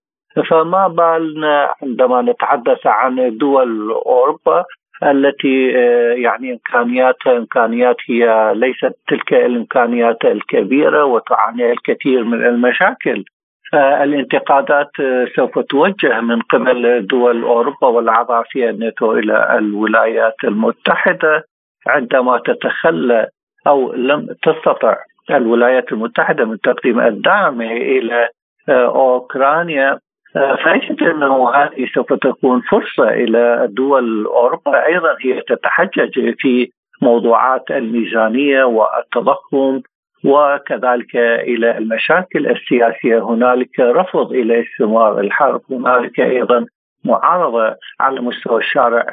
[0.50, 4.64] فما بالنا عندما نتحدث عن دول أوروبا
[5.04, 5.68] التي
[6.22, 13.24] يعني امكانياتها إمكانيات هي ليست تلك الإمكانيات الكبيرة وتعاني الكثير من المشاكل.
[13.74, 14.92] الانتقادات
[15.36, 21.44] سوف توجه من قبل دول أوروبا والاعضاء في الناتو إلى الولايات المتحدة
[21.88, 23.28] عندما تتخلى
[23.68, 24.98] أو لم تستطع
[25.30, 28.30] الولايات المتحدة من تقديم الدعم إلى
[28.70, 30.00] أوكرانيا.
[30.34, 36.70] فاجد أنه هذه سوف تكون فرصة إلى دول أوروبا أيضا هي تتحجج في
[37.02, 39.82] موضوعات الميزانية والتضخم
[40.24, 43.20] وكذلك إلى المشاكل السياسية.
[43.20, 45.62] هنالك رفض إلى استمرار الحرب.
[45.72, 46.66] هنالك أيضا
[47.06, 49.06] معارضة على مستوى الشارع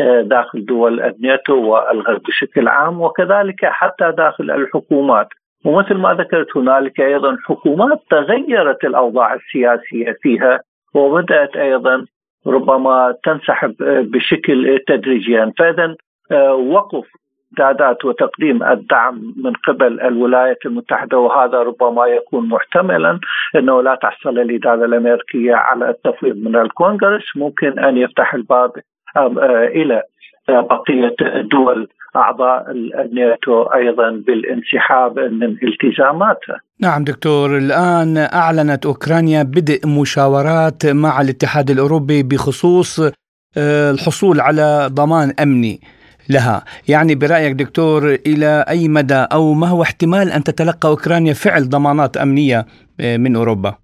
[0.00, 5.28] آه، داخل دول الناتو والغرب بشكل عام وكذلك حتى داخل الحكومات.
[5.64, 10.60] ومثل ما ذكرت هنالك أيضا حكومات تغيرت الأوضاع السياسية فيها
[10.94, 12.06] وبدأت أيضا
[12.46, 15.52] ربما تنسحب بشكل تدريجيا.
[15.58, 15.94] فاذا
[16.52, 17.04] وقف
[17.52, 23.20] امدادات وتقديم الدعم من قبل الولايات المتحدة وهذا ربما يكون محتملا
[23.56, 28.72] إنه لا تحصل الإدارة الأمريكية على التفويض من الكونغرس ممكن أن يفتح الباب
[29.74, 30.02] إلى
[30.48, 36.60] بقية الدول أعضاء الناتو أيضا بالانسحاب من التزاماتها.
[36.80, 43.00] نعم دكتور الآن أعلنت أوكرانيا بدء مشاورات مع الاتحاد الأوروبي بخصوص
[43.58, 45.80] آه، الحصول على ضمان أمني
[46.30, 46.64] لها.
[46.88, 52.16] يعني برأيك دكتور إلى أي مدى أو ما هو احتمال أن تتلقى أوكرانيا فعل ضمانات
[52.16, 52.66] أمنية
[53.00, 53.74] آه، من أوروبا؟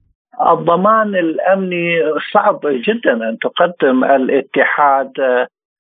[0.53, 1.97] الضمان الأمني
[2.33, 5.13] صعب جدا أن تقدم الاتحاد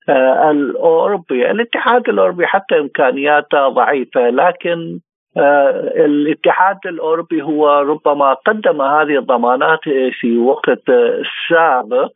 [0.09, 1.51] آه، الأوروبي.
[1.51, 5.01] الاتحاد الأوروبي حتى إمكانياته ضعيفة لكن
[5.37, 9.81] آه، الاتحاد الأوروبي هو ربما قدم هذه الضمانات
[10.21, 10.91] في وقت
[11.49, 12.13] سابق.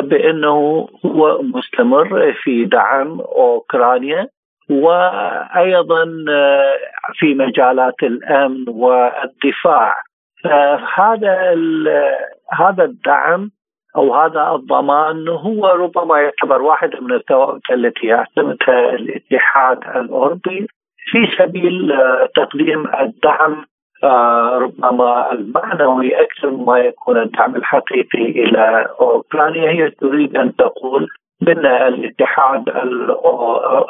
[0.00, 4.28] بأنه هو مستمر في دعم أوكرانيا
[4.70, 6.76] وأيضا آه،
[7.14, 10.02] في مجالات الأمن والدفاع.
[10.94, 11.54] هذا
[12.52, 13.50] هذا الدعم
[13.96, 20.66] أو هذا الضمان هو ربما يعتبر واحدة من الثوابت التي يعتمدها الاتحاد الأوروبي
[21.10, 23.64] في سبيل آه، تقديم الدعم آه،
[24.04, 29.70] ربما المعنوي أكثر مما يكون الدعم الحقيقي إلى أوكرانيا.
[29.70, 31.08] هي تريد أن تقول
[31.40, 32.68] بأن الاتحاد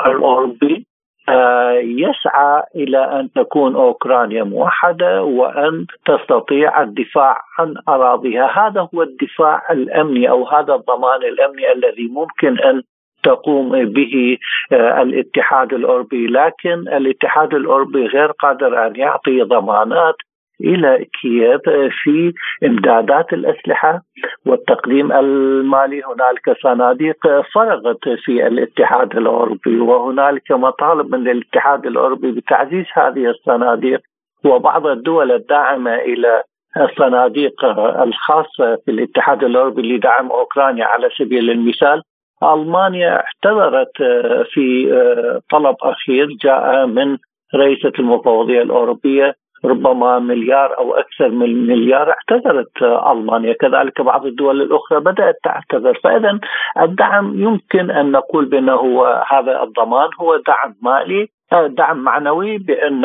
[0.06, 0.86] الاوروبي
[1.28, 9.62] آه، يسعى إلى أن تكون أوكرانيا موحدة وأن تستطيع الدفاع عن أراضيها، هذا هو الدفاع
[9.70, 12.82] الأمني أو هذا الضمان الأمني الذي ممكن أن
[13.22, 14.38] تقوم به
[14.72, 16.26] آه، الاتحاد الأوروبي.
[16.26, 20.14] لكن الاتحاد الأوروبي غير قادر أن يعطي ضمانات
[20.60, 21.60] إلى كييف
[22.02, 22.32] في
[22.64, 24.02] إمدادات الأسلحة
[24.46, 26.02] والتقديم المالي.
[26.04, 27.16] هنالك صناديق
[27.54, 34.00] فرغت في الاتحاد الأوروبي وهنالك مطالب من الاتحاد الأوروبي بتعزيز هذه الصناديق.
[34.44, 36.42] وبعض الدول الداعمة إلى
[36.76, 37.64] الصناديق
[38.02, 42.02] الخاصة في الاتحاد الأوروبي لدعم أوكرانيا على سبيل المثال
[42.42, 47.18] ألمانيا اعتذرت آه، في آه، طلب أخير جاء من
[47.54, 53.52] رئيسة المفوضية الأوروبية ربما مليار أو أكثر من مليار اعتذرت آه، ألمانيا.
[53.52, 56.00] كذلك بعض الدول الأخرى بدأت تعتذر.
[56.04, 56.38] فإذا
[56.80, 63.04] الدعم يمكن أن نقول بأنه هذا الضمان هو دعم مالي دعم معنوي بأن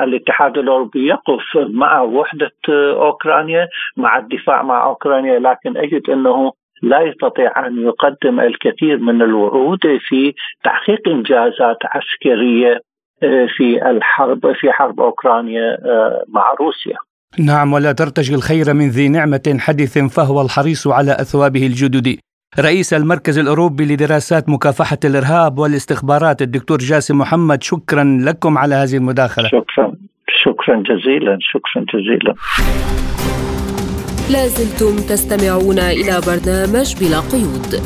[0.00, 5.38] الاتحاد الأوروبي يقف مع وحدة أوكرانيا مع الدفاع مع أوكرانيا.
[5.38, 10.34] لكن أجد أنه لا يستطيع أن يقدم الكثير من الوعود في
[10.64, 12.80] تحقيق إنجازات عسكرية
[13.22, 16.96] آه، في الحرب في حرب أوكرانيا آه، مع روسيا.
[17.38, 22.18] نعم ولا ترتجي الخير من ذي نعمة حدث فهو الحريص على أثوابه الجدد.
[22.60, 29.48] رئيس المركز الأوروبي لدراسات مكافحة الإرهاب والاستخبارات الدكتور جاسم محمد شكرا لكم على هذه المداخلة.
[29.48, 29.92] شكرا
[30.44, 32.34] شكرا جزيلا شكرا جزيلا.
[34.30, 37.82] لازلتم تستمعون إلى برنامج بلا قيود.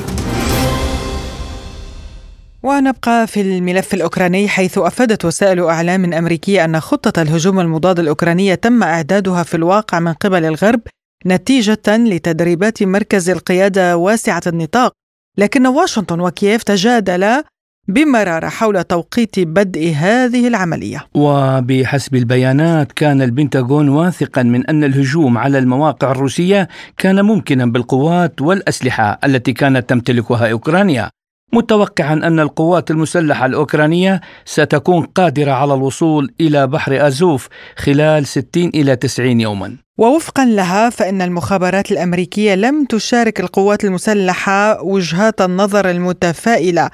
[2.62, 8.82] ونبقى في الملف الأوكراني حيث أفادت وسائل إعلام أمريكية أن خطة الهجوم المضاد الأوكرانية تم
[8.82, 10.80] إعدادها في الواقع من قبل الغرب
[11.26, 14.92] نتيجة لتدريبات مركز القيادة واسعة النطاق.
[15.38, 17.44] لكن واشنطن وكييف تجادلا
[17.90, 21.06] بمرارة حول توقيت بدء هذه العملية.
[21.14, 29.18] وبحسب البيانات كان البنتاغون واثقا من أن الهجوم على المواقع الروسية كان ممكنا بالقوات والأسلحة
[29.24, 31.10] التي كانت تمتلكها أوكرانيا
[31.52, 38.96] متوقعا أن القوات المسلحة الأوكرانية ستكون قادرة على الوصول إلى بحر أزوف خلال 60 إلى
[38.96, 39.76] 90 يوما.
[39.98, 46.90] ووفقا لها فإن المخابرات الأمريكية لم تشارك القوات المسلحة وجهات النظر المتفائلة.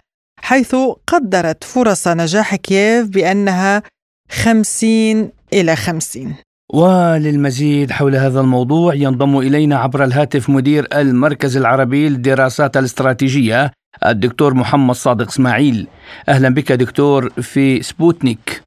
[0.47, 3.83] حيث قدرت فرص نجاح كييف بأنها
[4.31, 6.35] 50 إلى 50
[6.75, 13.73] وللمزيد حول هذا الموضوع ينضم إلينا عبر الهاتف مدير المركز العربي للدراسات الاستراتيجية
[14.07, 15.87] الدكتور محمد صادق إسماعيل.
[16.29, 18.63] أهلا بك دكتور في سبوتنيك.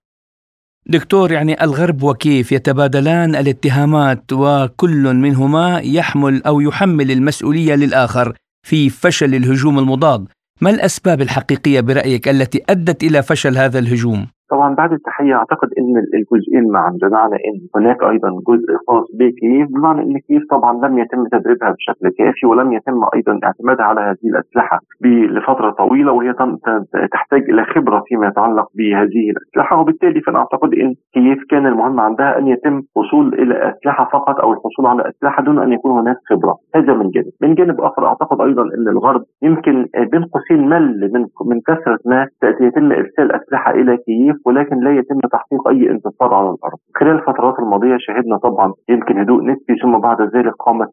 [0.85, 8.33] دكتور يعني الغرب وكييف يتبادلان الاتهامات وكل منهما يحمل أو يحمل المسؤولية للآخر
[8.67, 10.27] في فشل الهجوم المضاد.
[10.61, 15.97] ما الأسباب الحقيقية برأيك التي أدت إلى فشل هذا الهجوم؟ طبعا بعد التحية أعتقد إن
[16.13, 21.27] الجزئين معا بمعنى إن هناك أيضا جزء خاص بكييف بمعنى إن كييف طبعا لم يتم
[21.27, 24.79] تدريبها بشكل كافي ولم يتم أيضا اعتمادها على هذه الأسلحة
[25.35, 26.33] لفترة طويلة وهي
[27.11, 29.79] تحتاج إلى خبرة فيما يتعلق بهذه الأسلحة.
[29.81, 34.53] وبالتالي فأنا أعتقد إن كييف كان المهم عندها أن يتم وصول إلى أسلحة فقط أو
[34.53, 36.55] الحصول على أسلحة دون أن يكون هناك خبرة.
[36.75, 37.31] هذا من جانب.
[37.41, 42.27] من جانب آخر أعتقد أيضا إن الغرب يمكن بين قوسين مل من من كثرة ما
[42.61, 46.77] يتم إرسال أسلحة إلى كييف ولكن لا يتم تحقيق أي انتصار على الأرض.
[46.95, 50.89] خلال الفترات الماضية شهدنا طبعا يمكن هدوء نسبي ثم بعد ذلك قامت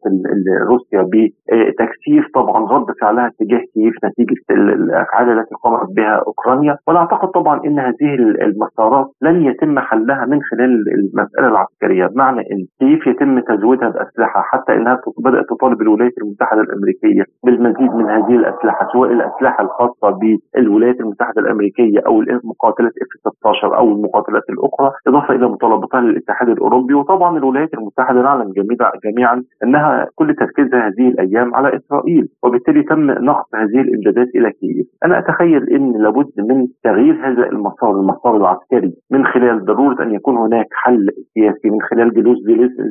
[0.69, 6.77] روسيا بتكثيف طبعا رد فعلها تجاه كييف نتيجة الافعال التي قامت بها أوكرانيا.
[6.87, 8.13] وأنا اعتقد طبعا إن هذه
[8.47, 14.73] المسارات لن يتم حلها من خلال المسألة العسكرية بمعنى إن كيف يتم تزويدها بأسلحة حتى
[14.75, 20.19] إنها بدأت تطالب الولايات المتحدة الأمريكية بالمزيد من هذه الأسلحة سواء الأسلحة الخاصة
[20.55, 23.33] بالولايات المتحدة الأمريكية أو مقاتلات إف.
[23.39, 28.53] 16 أو المقاتلات الأخرى إضافة إلى مطالبتها للاتحاد الأوروبي وطبعا الولايات المتحدة نعلم
[29.05, 34.87] جميعا أنها كل تركيزها هذه الأيام على إسرائيل وبالتالي تم نقص هذه الامدادات إلى كييف.
[35.05, 40.37] أنا أتخيل إن لابد من تغيير هذا المسار المسار العسكري من خلال ضرورة أن يكون
[40.37, 42.37] هناك حل سياسي من خلال جلوس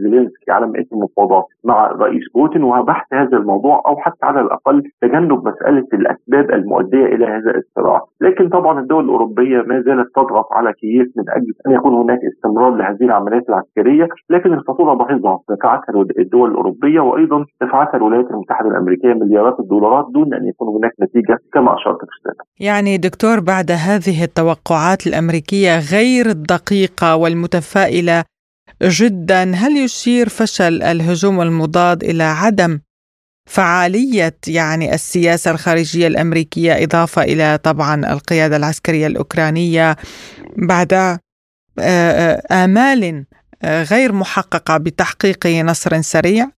[0.02, 5.48] زيلينسكي على مائده المفاوضات مع رئيس بوتين وبحث هذا الموضوع أو حتى على الأقل تجنب
[5.48, 11.06] مسألة الأسباب المؤدية إلى هذا الصراع، لكن طبعا الدول الأوروبية ما زالت تضغط على كييف
[11.16, 17.00] من أجل أن يكون هناك استمرار لهذه العمليات العسكرية، لكن الفاتورة باهظه دفعتها الدول الأوروبية
[17.00, 22.42] وأيضا دفعتها الولايات المتحدة الأمريكية مليارات الدولارات دون أن يكون هناك نتيجة كما اشرت السابق.
[22.60, 28.24] يعني دكتور بعد هذه التوقعات الأمريكية غير الدقيقة والمتفائلة
[28.82, 32.78] جدا هل يشير فشل الهجوم المضاد إلى عدم
[33.46, 39.96] فعالية يعني السياسة الخارجية الأمريكية إضافة إلى طبعا القيادة العسكرية الأوكرانية
[40.56, 41.18] بعد آه،
[41.80, 43.24] آه، آمال
[43.62, 46.50] آه، غير محققة بتحقيق نصر سريع.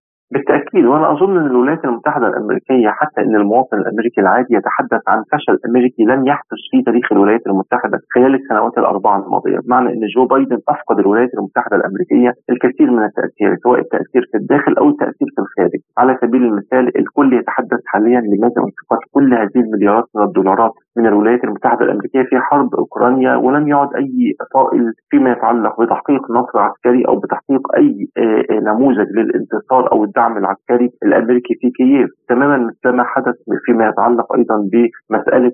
[0.77, 5.57] بالتاكيد وأنا أظن إن الولايات المتحدة الأمريكية حتى إن المواطن الأمريكي العادي يتحدث عن فشل
[5.69, 10.57] أمريكي لم يحدث في تاريخ الولايات المتحدة خلال السنوات الأربعة الماضية، بمعنى إن جو بايدن
[10.69, 15.81] أفقد الولايات المتحدة الأمريكية الكثير من التأثير سواء التأثير في الداخل أو التأثير في الخارج،
[15.97, 21.43] على سبيل المثال الكل يتحدث حاليا لماذا انفقت كل هذه المليارات من الدولارات من الولايات
[21.43, 27.15] المتحدة الأمريكية في حرب أوكرانيا ولم يعد أي فائل فيما يتعلق بتحقيق نصر عسكري أو
[27.19, 32.09] بتحقيق أي آه، آه، نموذج للانتصار أو الدعم العسكري الأمريكي في كييف.
[32.29, 35.51] تماما مثل ما حدث فيما يتعلق أيضا بمسألة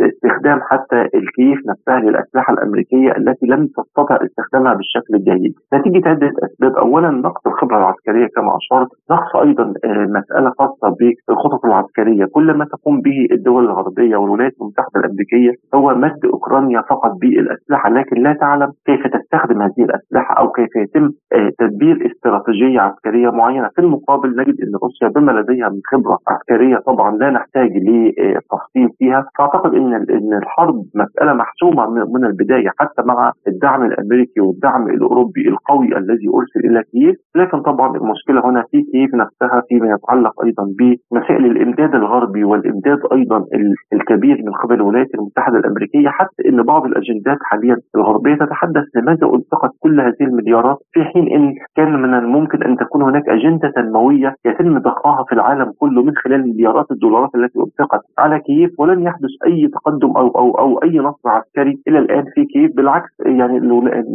[0.00, 5.54] استخدام حتى الكييف نفسها للأسلحة الأمريكية التي لم تستطع استخدامها بالشكل الجيد.
[5.74, 8.88] نتيجة عده اسباب اولا نقص الخبرة العسكرية كما أشرت.
[9.10, 10.96] نقص أيضا آه، مسألة خاصة
[11.28, 12.24] بالخطط العسكرية.
[12.24, 18.22] كل ما تقوم به الدول الغربيه والولايات المتحدة الأمريكية هو مد أوكرانيا فقط بالأسلحة لكن
[18.22, 23.68] لا تعلم كيف تستخدم هذه الأسلحة أو كيف يتم آه، تدبير استراتيجية عسكرية معينة.
[23.74, 29.24] في المقابل نجد إن روسيا بما لديها من خبرة عسكرية طبعا لا نحتاج لتفصيل فيها.
[29.38, 35.86] فأعتقد إن إن الحرب مسألة محسومة من البداية حتى مع الدعم الأمريكي والدعم الأوروبي القوي
[35.98, 37.16] الذي أرسل إلى كييف.
[37.36, 43.44] لكن طبعا المشكلة هنا في كييف نفسها فيما يتعلق أيضا بمسائل الإمداد الغربي والإمداد أيضا
[43.92, 49.70] الكبير من قبل الولايات المتحدة الأمريكية حتى إن بعض الأجندات حاليا الغربية تتحدث لماذا انفقت
[49.80, 54.78] كل هذه المليارات في حين إن كان من الممكن أن تكون هناك أجندة تنمويه يتم
[54.78, 59.68] ضخها في العالم كله من خلال مليارات الدولارات التي انفقت على كييف ولن يحدث أي
[59.74, 63.60] تقدم أو أو أو أي نصر عسكري إلى الآن في كييف بالعكس يعني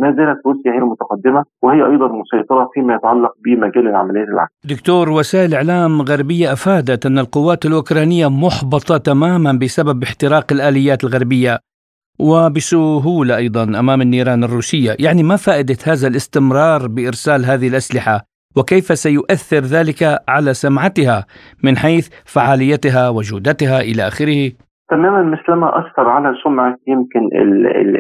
[0.02, 4.76] ما زالت روسيا هي المتقدمة وهي أيضا مسيطرة فيما يتعلق بمجال العمليات العسكرية.
[4.76, 11.60] دكتور وسائل إعلام غربية أفادت أن القوات الأوكرانية محبطة تماما بسبب احتراق الآليات الغربية
[12.20, 18.22] وبسهولة أيضا أمام النيران الروسية، يعني ما فائدة هذا الاستمرار بإرسال هذه الأسلحة؟
[18.58, 21.26] وكيف سيؤثر ذلك على سمعتها
[21.64, 24.52] من حيث فعاليتها وجودتها إلى آخره؟
[24.90, 27.30] تماما مثلما أثر على سمعة يمكن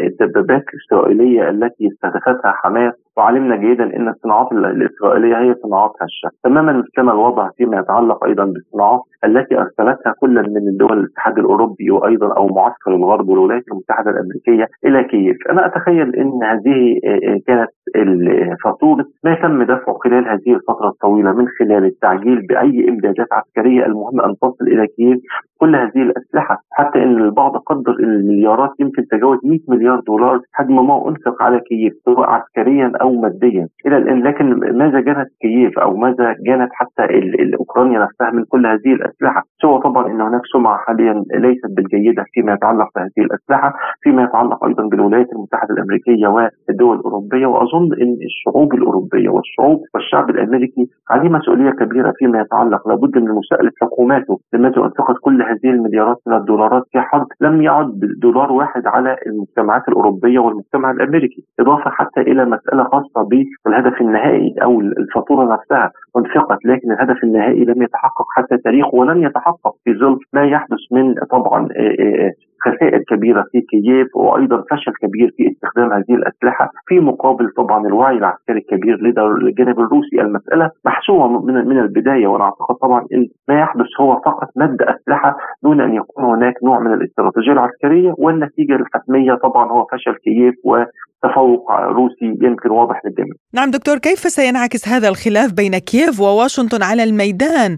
[0.07, 6.35] الدبابات الإسرائيلية التي استهدفتها حماس وعلمنا جيدا إن الصناعات الإسرائيلية هي صناعات هشة.
[6.43, 12.33] تماما مثلما الوضع فيما يتعلق أيضا بالصناعات التي أرسلتها كل من الدول الاتحاد الأوروبي وأيضا
[12.37, 15.37] أو معسكر الغرب والولايات المتحدة الأمريكية إلى كييف.
[15.49, 16.99] أنا أتخيل إن هذه
[17.47, 17.69] كانت
[18.63, 23.85] فاتوره ما تم دفعه خلال هذه الفترة الطويلة من خلال التعجيل بأي إمدادات عسكرية.
[23.85, 25.19] المهم أن تصل إلى كييف
[25.59, 26.57] كل هذه الأسلحة.
[26.71, 31.93] حتى إن البعض قدر المليارات يمكن تجاوز 100 مليار دولار حجم ما أنفق على كييف
[32.05, 33.67] سواء عسكريا أو أو ماديا.
[33.85, 34.45] إلى الآن لكن
[34.77, 37.03] ماذا جنت كييف؟ أو ماذا جنت حتى
[37.59, 42.53] أوكرانيا نفسها من كل هذه الأسلحة؟ سوى طبعا إن هناك سمعة حاليا ليست بالجيدة فيما
[42.53, 47.45] يتعلق بهذه الأسلحة فيما يتعلق أيضا بالولايات المتحدة الأمريكية والدول الأوروبية.
[47.47, 52.87] وأظن إن الشعوب الأوروبية والشعوب والشعب الأمريكي عليه مسؤولية كبيرة فيما يتعلق.
[52.87, 54.39] لابد من مساءلة حكوماته.
[54.53, 59.87] لماذا انفقت كل هذه المليارات من الدولارات في حرب لم يعد دولار واحد على المجتمعات
[59.89, 61.43] الأوروبية والمجتمع الأمريكي.
[61.59, 63.29] إضافة حتى إلى مسألة خاصة
[63.65, 69.75] بالهدف النهائي أو الفاتورة نفسها انفقت لكن الهدف النهائي لم يتحقق حتى تاريخه ولن يتحقق
[69.83, 71.67] في ظل ما يحدث من طبعا
[72.65, 78.17] خسائر كبيرة في كييف وأيضا فشل كبير في استخدام هذه الأسلحة في مقابل طبعا الوعي
[78.17, 83.59] العسكري الكبير لدى الجانب الروسي المسألة محسومة من من البداية وأنا أعتقد طبعا إن ما
[83.59, 89.33] يحدث هو فقط مد أسلحة دون أن يكون هناك نوع من الاستراتيجية العسكرية والنتيجة الحتمية
[89.33, 90.83] طبعا هو فشل كييف و
[91.23, 93.33] تفوق روسي يمكن واضح للجميع.
[93.53, 97.77] نعم دكتور كيف سينعكس هذا الخلاف بين كييف وواشنطن على الميدان؟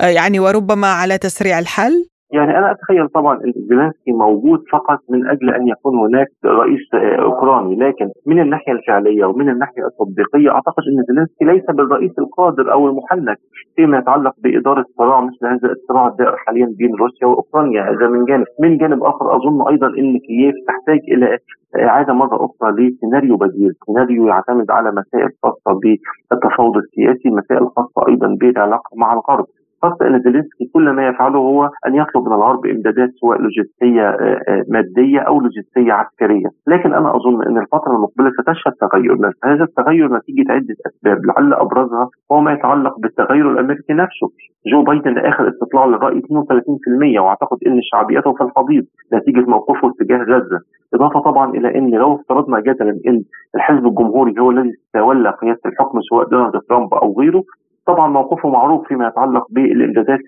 [0.00, 5.28] آه، يعني وربما على تسريع الحل؟ يعني أنا أتخيل طبعا إن زيلينسكي موجود فقط من
[5.28, 11.04] أجل أن يكون هناك رئيس أوكراني لكن من الناحية الفعلية ومن الناحية التطبيقية أعتقد إن
[11.08, 13.36] زيلينسكي ليس بالرئيس القادر أو المحنك
[13.76, 18.44] فيما يتعلق بإدارة صراع مثل هذا الصراع الدائر حاليا بين روسيا وأوكرانيا هذا من جانب.
[18.60, 21.38] من جانب آخر أظن أيضا إن كييف تحتاج إلى
[21.76, 28.36] إعادة مرة أخرى لسيناريو بديل، سيناريو يعتمد على مسائل خاصة بالتفاوض السياسي، مسائل خاصة أيضا
[28.40, 29.46] بالعلاقة مع الغرب،
[29.82, 34.40] خاصة أن زيلينسكي كل ما يفعله هو أن يطلب من الغرب إمدادات سواء لوجستية آه،
[34.48, 36.48] آه، مادية أو لوجستية عسكرية.
[36.66, 42.08] لكن أنا أظن أن الفترة المقبلة ستشهد تغير هذا التغير نتيجة عدة أسباب لعل أبرزها
[42.32, 44.28] هو ما يتعلق بالتغير الأمريكي نفسه.
[44.66, 50.60] جو بايدن آخر استطلاع للرأي 32% وأعتقد أن شعبيته في الحضيض نتيجة موقفه تجاه غزة.
[50.94, 53.22] إضافة طبعا إلى أن لو افترضنا جدلا أن
[53.54, 57.42] الحزب الجمهوري هو الذي تولى قيادة الحكم سواء دونالد ترامب أو غيره
[57.90, 60.20] طبعا موقفه معروف فيما يتعلق بالامدادات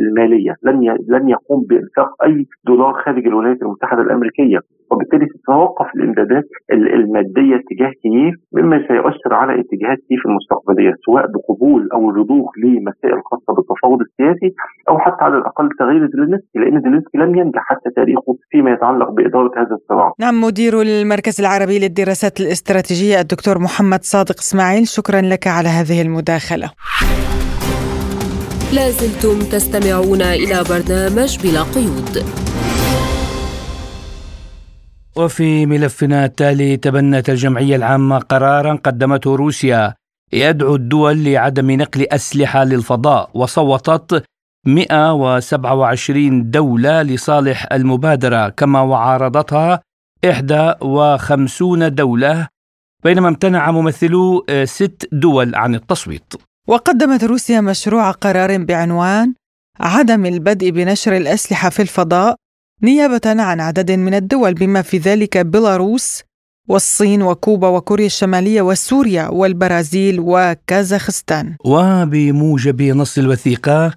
[0.00, 4.58] المالية لن لن يقوم بإنفاق أي دولار خارج الولايات المتحدة الأمريكية
[4.90, 12.10] وبالتالي تتوقف الامدادات المادية تجاه كييف مما سيؤثر على اتجاهات كييف المستقبلية سواء بقبول أو
[12.10, 14.54] الرضوخ لمسائل خاصة بالتفاوض السياسي
[14.88, 19.52] أو حتى على الأقل تغيير زيلينسكي لأن زيلينسكي لم ينجح حتى تاريخه فيما يتعلق بإدارة
[19.56, 20.12] هذا الصراع.
[20.20, 26.68] نعم مدير المركز العربي للدراسات الاستراتيجية الدكتور محمد صادق إسماعيل شكرا لك على هذه المداخلة.
[28.72, 32.24] لازلتم تستمعون إلى برنامج بلا قيود.
[35.16, 39.94] وفي ملفنا التالي تبنت الجمعية العامة قرارا قدمته روسيا
[40.32, 44.24] يدعو الدول لعدم نقل أسلحة للفضاء وصوتت
[44.66, 49.80] 127 دولة لصالح المبادرة كما وعارضتها
[50.80, 52.48] 51 دولة
[53.04, 56.34] بينما امتنع ممثلو ست دول عن التصويت.
[56.68, 59.34] وقدمت روسيا مشروع قرار بعنوان
[59.80, 62.36] عدم البدء بنشر الأسلحة في الفضاء
[62.82, 66.22] نيابة عن عدد من الدول بما في ذلك بيلاروس
[66.68, 71.56] والصين وكوبا وكوريا الشمالية وسوريا والبرازيل وكازاخستان.
[71.64, 73.94] وبموجب نص الوثيقة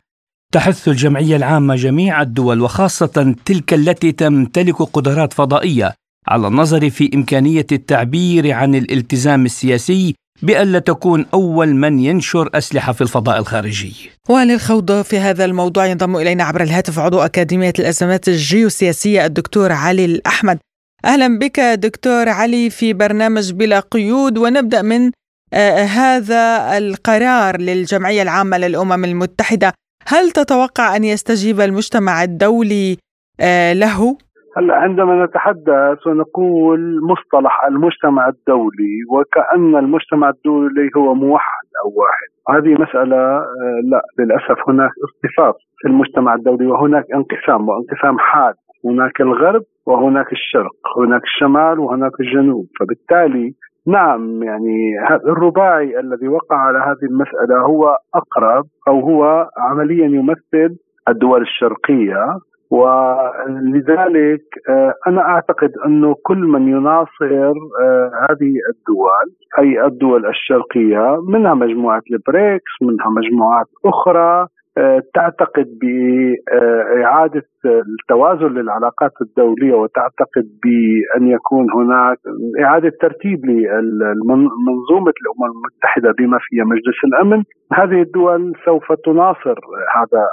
[0.53, 5.93] تحث الجمعية العامة جميع الدول وخاصة تلك التي تمتلك قدرات فضائية
[6.27, 13.01] على النظر في إمكانية التعبير عن الالتزام السياسي بألا تكون أول من ينشر أسلحة في
[13.01, 14.11] الفضاء الخارجي.
[14.29, 20.59] وللخوض في هذا الموضوع ينضم إلينا عبر الهاتف عضو أكاديمية الأزمات الجيوسياسية الدكتور علي الأحمد.
[21.05, 25.11] أهلا بك دكتور علي في برنامج بلا قيود ونبدأ من
[25.53, 29.73] آه هذا القرار للجمعية العامة للأمم المتحدة.
[30.07, 32.97] هل تتوقع أن يستجيب المجتمع الدولي
[33.39, 34.17] آه له؟
[34.57, 42.29] هلا عندما نتحدث ونقول مصطلح المجتمع الدولي وكأن المجتمع الدولي هو موحد أو واحد.
[42.49, 43.45] هذه مسألة آه،
[43.83, 48.53] لا للأسف هناك اصطفاف في المجتمع الدولي وهناك انقسام وانقسام حاد.
[48.85, 52.65] هناك الغرب وهناك الشرق هناك الشمال وهناك الجنوب.
[52.79, 53.53] فبالتالي
[53.87, 54.77] نعم يعني
[55.25, 60.75] الرباعي الذي وقع على هذه المسألة هو أقرب أو هو عمليا يمثل
[61.09, 62.39] الدول الشرقية.
[62.71, 69.27] ولذلك آه، أنا أعتقد أنه كل من يناصر آه، هذه الدول
[69.59, 74.47] أي الدول الشرقية منها مجموعة البريكس منها مجموعات أخرى
[74.77, 82.17] آه، تعتقد بإعادة التوازن للعلاقات الدولية وتعتقد بأن يكون هناك
[82.63, 87.43] إعادة ترتيب لمنظومة الأمم المتحدة بما فيها مجلس الأمن.
[87.73, 89.55] هذه الدول سوف تناصر
[89.95, 90.23] هذا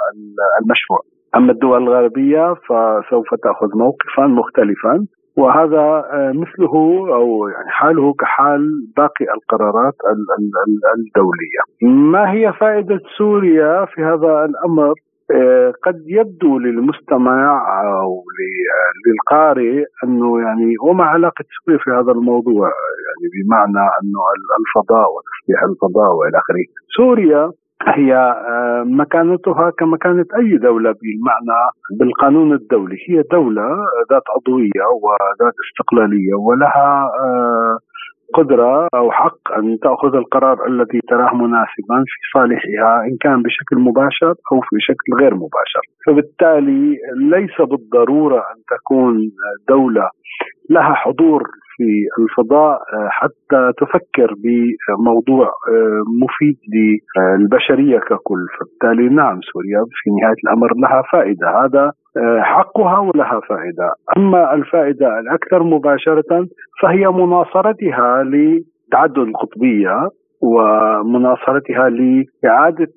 [0.61, 1.12] المشروع.
[1.35, 5.05] أما الدول الغربية فسوف تأخذ موقفا مختلفا
[5.37, 6.75] وهذا مثله
[7.15, 8.61] أو يعني حاله كحال
[8.97, 9.93] باقي القرارات
[10.97, 11.61] الدولية.
[12.11, 14.93] ما هي فائدة سوريا في هذا الأمر؟
[15.31, 17.65] آه، قد يبدو للمستمع
[18.01, 18.23] أو
[19.07, 22.67] للقارئ أنه يعني وما علاقة سوريا في هذا الموضوع
[23.05, 24.19] يعني بمعنى أنه
[24.59, 26.65] الفضاء وتسليح الفضاء وإلى آخره.
[26.97, 27.51] سوريا
[27.81, 31.61] هي آه، مكانتها كمكانة أي دولة بالمعنى
[31.99, 32.97] بالقانون الدولي.
[33.09, 33.67] هي دولة
[34.11, 37.77] ذات عضوية وذات استقلالية ولها آه،
[38.33, 44.33] قدرة أو حق أن تأخذ القرار الذي تراه مناسبا في صالحها إن كان بشكل مباشر
[44.51, 45.81] أو في شكل غير مباشر.
[46.05, 49.17] فبالتالي ليس بالضرورة أن تكون
[49.69, 50.09] دولة
[50.69, 51.43] لها حضور
[51.77, 55.51] في الفضاء حتى تفكر بموضوع
[56.23, 61.91] مفيد للبشرية ككل، فبالتالي نعم سوريا في نهاية الأمر لها فائدة، هذا
[62.39, 66.47] حقها ولها فائدة، أما الفائدة الأكثر مباشرة
[66.81, 70.09] فهي مناصرتها لتعدد القطبية.
[70.43, 72.93] ومناصرتها لإعادة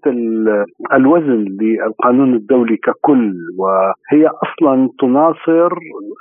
[0.94, 3.32] الوزن للقانون الدولي ككل.
[3.58, 5.70] وهي أصلا تناصر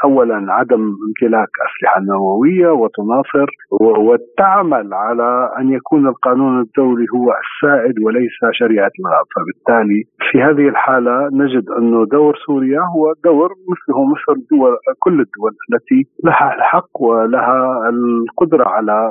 [0.03, 3.47] أولا عدم امتلاك أسلحة نووية وتناصر
[3.81, 11.29] وتعمل على أن يكون القانون الدولي هو السائد وليس شريعة الغاب فبالتالي في هذه الحالة
[11.33, 17.89] نجد أنه دور سوريا هو دور مثله مثل دول كل الدول التي لها الحق ولها
[17.89, 19.09] القدرة على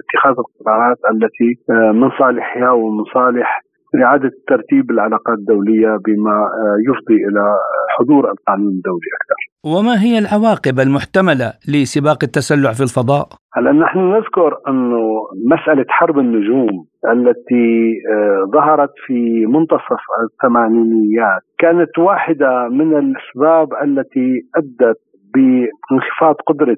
[0.00, 3.62] اتخاذ القرارات التي آه، من صالحها ومن صالح
[4.04, 7.56] إعادة ترتيب العلاقات الدولية بما آه، يفضي إلى
[7.98, 14.58] حضور القانون الدولي أكثر وما هي العواقب المحتملة لسباق التسلح في الفضاء؟ هلا نحن نذكر
[14.68, 15.02] أنه
[15.46, 25.00] مسألة حرب النجوم التي آه، ظهرت في منتصف الثمانينيات كانت واحدة من الأسباب التي أدت
[25.34, 26.76] بانخفاض قدرة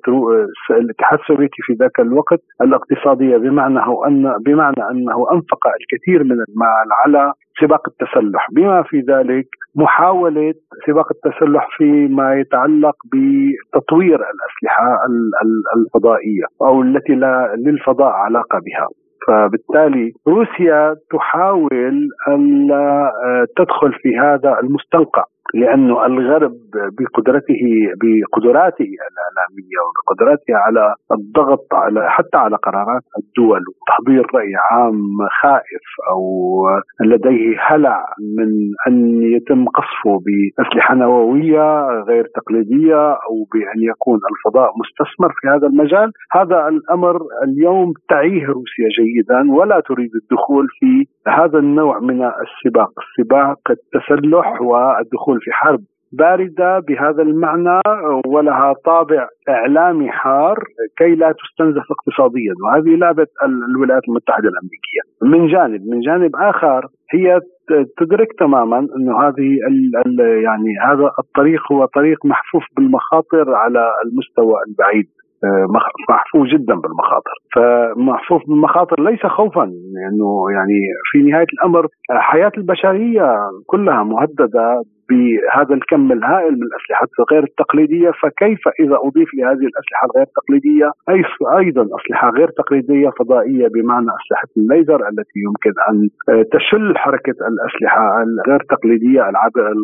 [0.70, 7.32] الاتحاد السوفيتي في ذاك الوقت الاقتصادية بمعنى ان بمعنى أنه أنفق الكثير من المال على
[7.60, 8.46] سباق التسلح.
[8.52, 9.46] بما في ذلك
[9.76, 10.54] محاولة
[10.86, 14.98] سباق التسلح فيما يتعلق بتطوير الأسلحة
[15.76, 18.88] الفضائية أو التي لا للفضاء علاقة بها.
[19.26, 25.24] فبالتالي روسيا تحاول أن آه، تدخل في هذا المستنقع.
[25.54, 27.62] لأنه الغرب بقدرته
[28.02, 35.00] بقدراته الإعلامية وبقدراته على الضغط على حتى على قرارات الدول وتحضير رأي عام
[35.42, 36.22] خائف أو
[37.00, 38.04] لديه هلع
[38.38, 38.50] من
[38.86, 46.12] أن يتم قصفه بأسلحة نووية غير تقليدية أو بأن يكون الفضاء مستثمر في هذا المجال.
[46.32, 53.58] هذا الأمر اليوم تعيه روسيا جيدا ولا تريد الدخول في هذا النوع من السباق سباق
[53.70, 55.80] التسلح والدخول في حرب
[56.12, 57.80] باردة بهذا المعنى
[58.26, 60.58] ولها طابع إعلامي حار
[60.98, 65.02] كي لا تستنزف اقتصاديا وهذه لعبة الولايات المتحدة الأمريكية.
[65.22, 67.40] من جانب من جانب آخر هي
[67.98, 69.48] تدرك تماما إنه هذه
[70.06, 75.06] ال يعني هذا الطريق هو طريق محفوف بالمخاطر على المستوى البعيد.
[76.08, 77.34] محفوف جدا بالمخاطر.
[77.54, 79.64] فمحفوف بالمخاطر ليس خوفا
[79.94, 80.78] لأنه يعني
[81.10, 83.36] في نهاية الأمر حياة البشرية
[83.66, 88.10] كلها مهددة بهذا الكم الهائل من الأسلحة الغير التقليدية.
[88.22, 90.90] فكيف إذا أضيف لهذه الأسلحة الغير تقليدية؟
[91.58, 96.08] أيضا أسلحة غير تقليدية فضائية بمعنى أسلحة الليزر التي يمكن أن
[96.52, 99.22] تشل حركة الأسلحة الغير تقليدية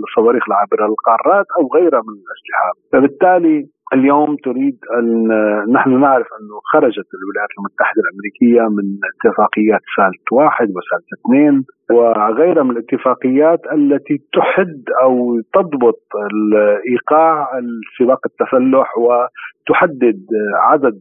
[0.05, 2.71] الصواريخ العابرة للقارات أو غيرها من الأسلحة.
[2.93, 5.29] فبالتالي اليوم تريد أن
[5.73, 12.71] نحن نعرف أنه خرجت الولايات المتحدة الأمريكية من اتفاقيات سالت واحد وسالت اثنين وغيرها من
[12.71, 16.01] الاتفاقيات التي تحد أو تضبط
[16.91, 17.49] ايقاع
[17.99, 20.21] سباق التسلح وتحدد
[20.55, 20.99] عدد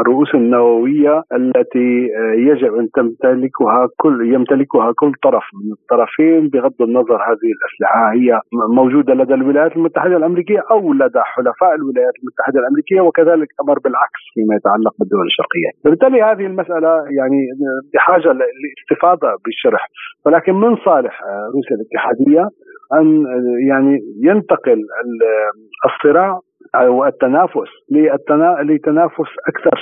[0.00, 2.08] الرؤوس النووية التي
[2.48, 8.40] يجب أن تمتلكها كل يمتلكها كل طرف من الطرفين بغض النظر هذه الأسلحة هي
[8.76, 14.54] موجودة لدى الولايات المتحدة الأمريكية أو لدى حلفاء الولايات المتحدة الأمريكية وكذلك الامر بالعكس فيما
[14.58, 15.70] يتعلق بالدول الشرقية.
[15.84, 17.40] بالتالي هذه المسألة يعني
[17.94, 19.88] بحاجة لاستفاضه بالشرح
[20.26, 21.14] ولكن من صالح
[21.54, 22.48] روسيا الاتحادية
[22.98, 23.24] أن
[23.68, 24.80] يعني ينتقل
[25.88, 26.40] الصراع
[26.74, 27.70] أو التنافس
[28.64, 29.76] لتنافس أكثر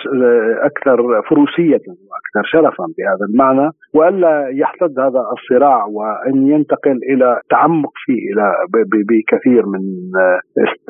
[0.64, 8.32] أكثر فروسية وأكثر شرفا بهذا المعنى وألا يحتد هذا الصراع وإن ينتقل إلى تعمق فيه
[8.32, 8.55] إلى
[9.11, 9.80] بكثير من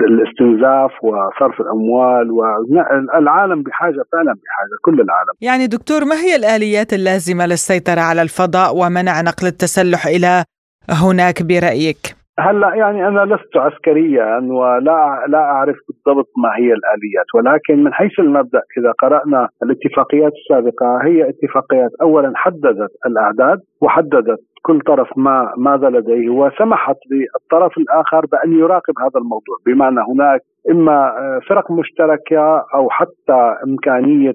[0.08, 5.32] الاستنزاف وصرف الأموال والعالم بحاجة فعلا بحاجة كل العالم.
[5.40, 10.44] يعني دكتور ما هي الآليات اللازمة للسيطرة على الفضاء ومنع نقل التسلح إلى
[10.90, 17.84] هناك برأيك؟ هلا يعني أنا لست عسكريا ولا لا أعرف بالضبط ما هي الآليات ولكن
[17.84, 25.08] من حيث المبدأ إذا قرأنا الاتفاقيات السابقة هي اتفاقيات اولا حددت الأعداد وحددت كل طرف
[25.16, 31.70] ما ماذا لديه وسمحت للطرف الآخر بأن يراقب هذا الموضوع بمعنى هناك إما آه، فرق
[31.70, 34.34] مشتركة أو حتى إمكانية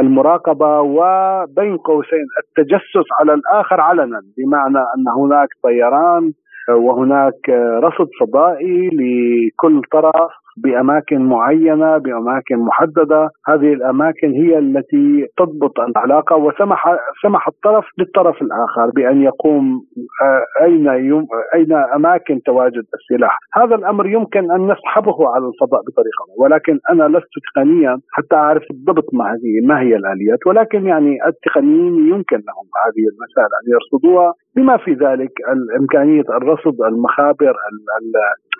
[0.00, 6.32] المراقبة وبين قوسين التجسس على الآخر علنا بمعنى أن هناك طيران
[6.70, 7.48] وهناك
[7.84, 10.30] رصد فضائي لكل طرف
[10.64, 13.30] بأماكن معينة بأماكن محددة.
[13.48, 19.80] هذه الأماكن هي التي تضبط العلاقة وسمح سمح الطرف للطرف الآخر بأن يقوم
[20.22, 23.38] آه، أين يم أين أماكن تواجد السلاح.
[23.54, 29.08] هذا الأمر يمكن أن نسحبه على الفضاء بطريقة ولكن أنا لست تقنيا حتى أعرف بالضبط
[29.12, 30.46] ما هذه ما هي الآليات.
[30.46, 34.32] ولكن يعني التقنيين يمكن لهم هذه المسائل أن يرصدوها.
[34.56, 35.32] بما في ذلك
[35.80, 37.54] امكانيه الرصد المخابر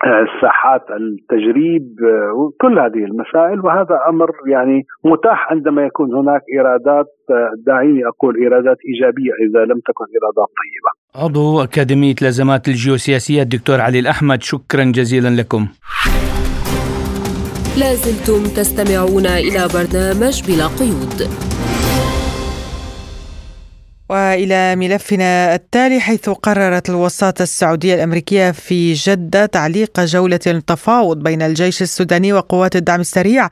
[0.03, 1.83] الساحات التجريب
[2.61, 7.07] كل هذه المسائل وهذا أمر يعني متاح عندما يكون هناك إيرادات
[7.67, 10.91] دعيني أقول إيرادات إيجابية إذا لم تكن إيرادات طيبة.
[11.25, 15.67] عضو أكاديمية لازمات الجيوسياسية الدكتور علي الأحمد شكرا جزيلا لكم.
[17.79, 21.19] لازلتم تستمعون إلى برنامج بلا قيود.
[24.09, 31.81] وإلى ملفنا التالي حيث قررت الوساطه السعودية الأمريكية في جدة تعليق جولة تفاوض بين الجيش
[31.81, 33.49] السوداني وقوات الدعم السريع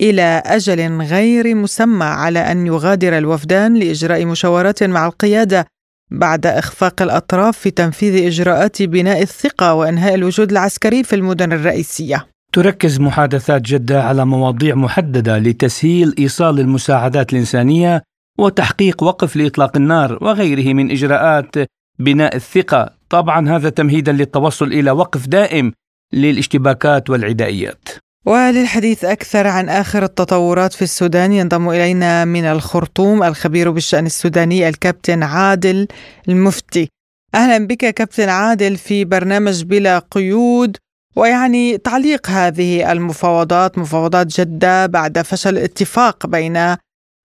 [0.00, 5.66] إلى أجل غير مسمى على أن يغادر الوفدان لإجراء مشاورات مع القيادة
[6.10, 12.26] بعد إخفاق الأطراف في تنفيذ إجراءات بناء الثقة وإنهاء الوجود العسكري في المدن الرئيسية.
[12.52, 18.02] تركز محادثات جدة على مواضيع محددة لتسهيل إيصال المساعدات الإنسانية
[18.38, 21.54] وتحقيق وقف لإطلاق النار وغيره من إجراءات
[21.98, 22.90] بناء الثقة.
[23.10, 25.72] طبعا هذا تمهيدا للتوصل إلى وقف دائم
[26.12, 27.88] للاشتباكات والعدائيات.
[28.26, 35.22] وللحديث أكثر عن آخر التطورات في السودان ينضم إلينا من الخرطوم الخبير بالشأن السوداني الكابتن
[35.22, 35.88] عادل
[36.28, 36.88] المفتي.
[37.34, 40.76] أهلا بك كابتن عادل في برنامج بلا قيود
[41.16, 46.76] ويعني تعليق هذه المفاوضات مفاوضات جدة بعد فشل اتفاق بين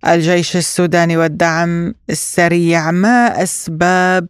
[0.07, 4.27] الجيش السوداني والدعم السريع ما أسباب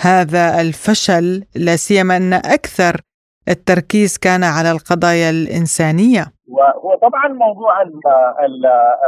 [0.00, 3.00] هذا الفشل لا سيما أن أكثر
[3.48, 6.24] التركيز كان على القضايا الإنسانية.
[6.48, 7.82] وهو طبعا موضوع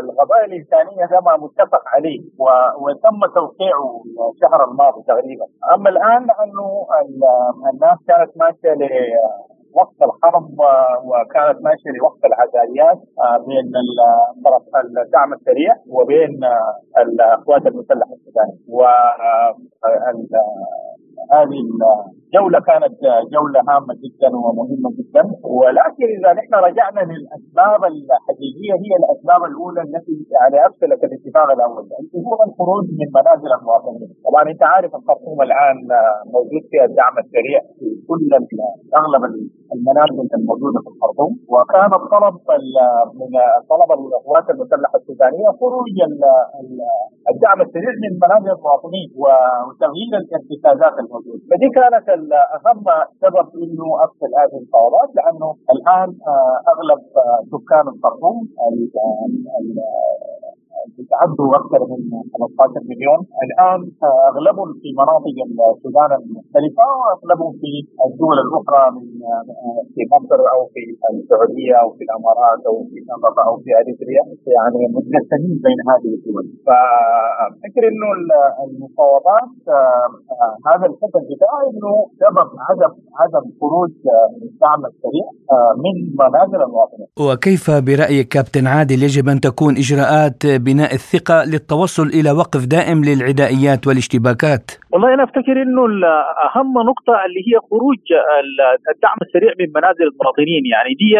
[0.02, 2.20] القضايا الإنسانية ده ما متفق عليه
[2.82, 4.02] وتم توقيعه
[4.34, 5.46] الشهر الماضي تقريبا.
[5.74, 6.86] أما الآن أنه
[7.72, 8.74] الناس كانت ماشية
[9.81, 10.51] وقت الحرب
[11.05, 13.72] وكانت ماشية لوقت العزائيات آه، بين
[14.45, 14.62] طرف
[15.05, 18.59] الدعم السريع وبين آه، القوات المسلحة السودانية.
[18.85, 19.57] آه،
[21.33, 21.61] هذه
[22.29, 22.95] الجولة كانت
[23.35, 25.22] جولة هامة جدا ومهمة جدا.
[25.59, 32.26] ولكن إذا نحن رجعنا للأسباب الحقيقية هي الأسباب الأولى التي يعني أمثلة الاتفاق الأول اللي
[32.29, 34.11] هو الخروج من منازل المواطنين.
[34.26, 35.76] طبعا أنت عارف الخرطوم الآن
[36.35, 38.22] موجود فيها الدعم السريع في كل
[39.01, 39.22] أغلب
[39.74, 41.33] المنازل الموجودة في الخرطوم.
[41.53, 42.35] وكان الطلب
[43.18, 43.31] من
[43.72, 45.95] طلب القوات المسلحة السودانية خروج
[47.33, 51.43] الدعم السريع من منازل المواطنين وتغيير الارتكازات الموجودة.
[51.51, 52.07] فدي كانت
[52.56, 52.84] اهم
[53.22, 58.48] سبب إنه افشل هذه المفاوضات لأنه الآن آه، أغلب آه، سكان الخرطوم
[61.01, 62.01] يتعدوا أكثر من
[62.32, 63.20] 15 مليون.
[63.47, 63.80] الآن
[64.30, 65.36] أغلبهم في مناطق
[65.76, 67.70] السودان المختلفة وأغلبهم في
[68.07, 69.07] الدول الأخرى من
[69.95, 70.80] في مصر أو في
[71.14, 74.22] السعودية أو في الإمارات أو في كندا أو في أريتريا.
[74.57, 76.45] يعني متقسمين بين هذه الدول.
[76.66, 78.09] فافتكر إنه
[78.64, 79.53] المفاوضات
[80.68, 83.93] هذا الحكم بتاعه إنه سبب عدم عدم خروج
[84.49, 85.26] الدعم السريع
[85.84, 87.09] من منازل المواطنين.
[87.26, 93.87] وكيف برأيك كابتن عادل؟ يجب أن تكون إجراءات بناء الثقة للتوصل إلى وقف دائم للعدائيات
[93.87, 95.83] والاشتباكات؟ والله أنا أفتكر إنه
[96.47, 98.03] أهم نقطة اللي هي خروج
[98.95, 101.11] الدعم السريع من منازل المواطنين يعني دي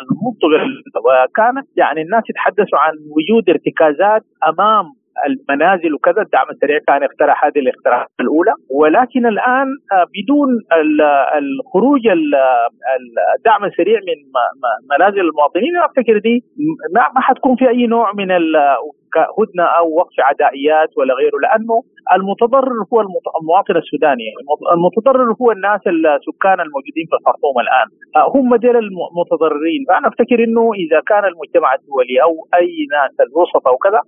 [0.00, 0.62] المنطقة
[1.06, 4.84] وكانت يعني الناس يتحدثوا عن وجود ارتكازات أمام
[5.26, 8.52] المنازل وكذا الدعم السريع كان اخترع هذه الاختراعات الأولى.
[8.70, 10.48] ولكن الآن آه، بدون
[11.38, 12.00] الخروج
[13.38, 14.18] الدعم السريع من
[14.92, 16.44] منازل المواطنين أفتكر دي
[17.14, 18.30] ما حتكون في أي نوع من
[19.38, 21.82] هدنة أو وقف عدائيات ولا غيره لأنه
[22.16, 23.00] المتضرر هو
[23.40, 24.24] المواطن السوداني.
[24.74, 27.88] المتضرر هو الناس السكان الموجودين في الخرطوم الآن.
[28.34, 29.80] هم ديل المتضررين.
[29.88, 34.00] فأنا أفتكر إنه إذا كان المجتمع الدولي أو أي ناس الوسط أو كذا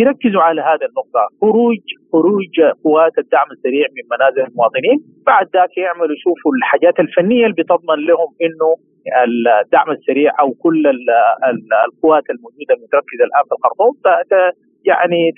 [0.00, 1.22] يركزوا على هذه النقطة.
[1.40, 2.54] خروج خروج
[2.84, 4.98] قوات الدعم السريع من منازل المواطنين.
[5.26, 8.68] بعد ذاك يعملوا يشوفوا الحاجات الفنية اللي بتضمن لهم إنه
[9.64, 10.86] الدعم السريع أو كل
[11.86, 13.92] القوات الموجودة المتركزة الآن في الخرطوم.
[14.84, 15.32] يعني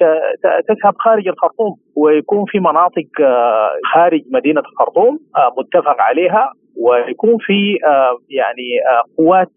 [0.69, 7.79] تذهب خارج الخرطوم ويكون في مناطق آه، خارج مدينة الخرطوم آه، متفق عليها ويكون في
[7.87, 8.69] آه، يعني
[9.19, 9.53] قوات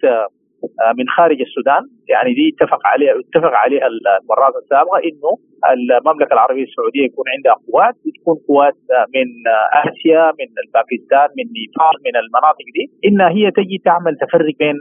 [0.98, 1.84] من خارج السودان.
[2.14, 5.32] يعني دي اتفق عليها اتفق عليها المرات السابقة إنه
[5.74, 11.46] المملكة العربية السعودية يكون عندها قوات تكون قوات آه، من آه، آسيا من باكستان من
[11.58, 12.84] نيبال من المناطق دي.
[13.08, 14.78] إنها هي تجي تعمل تفرق بين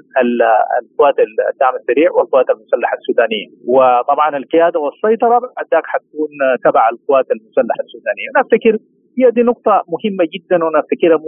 [0.82, 1.16] القوات
[1.52, 3.46] الدعم السريع والقوات المسلحة السودانية.
[3.74, 6.30] وطبعا القيادة والسيطرة بعد ذاك حتكون
[6.64, 8.26] تبع القوات المسلحة السودانية.
[8.32, 8.74] أنا افتكر
[9.18, 11.18] هي دي نقطة مهمة جدا وأنا أفتكرها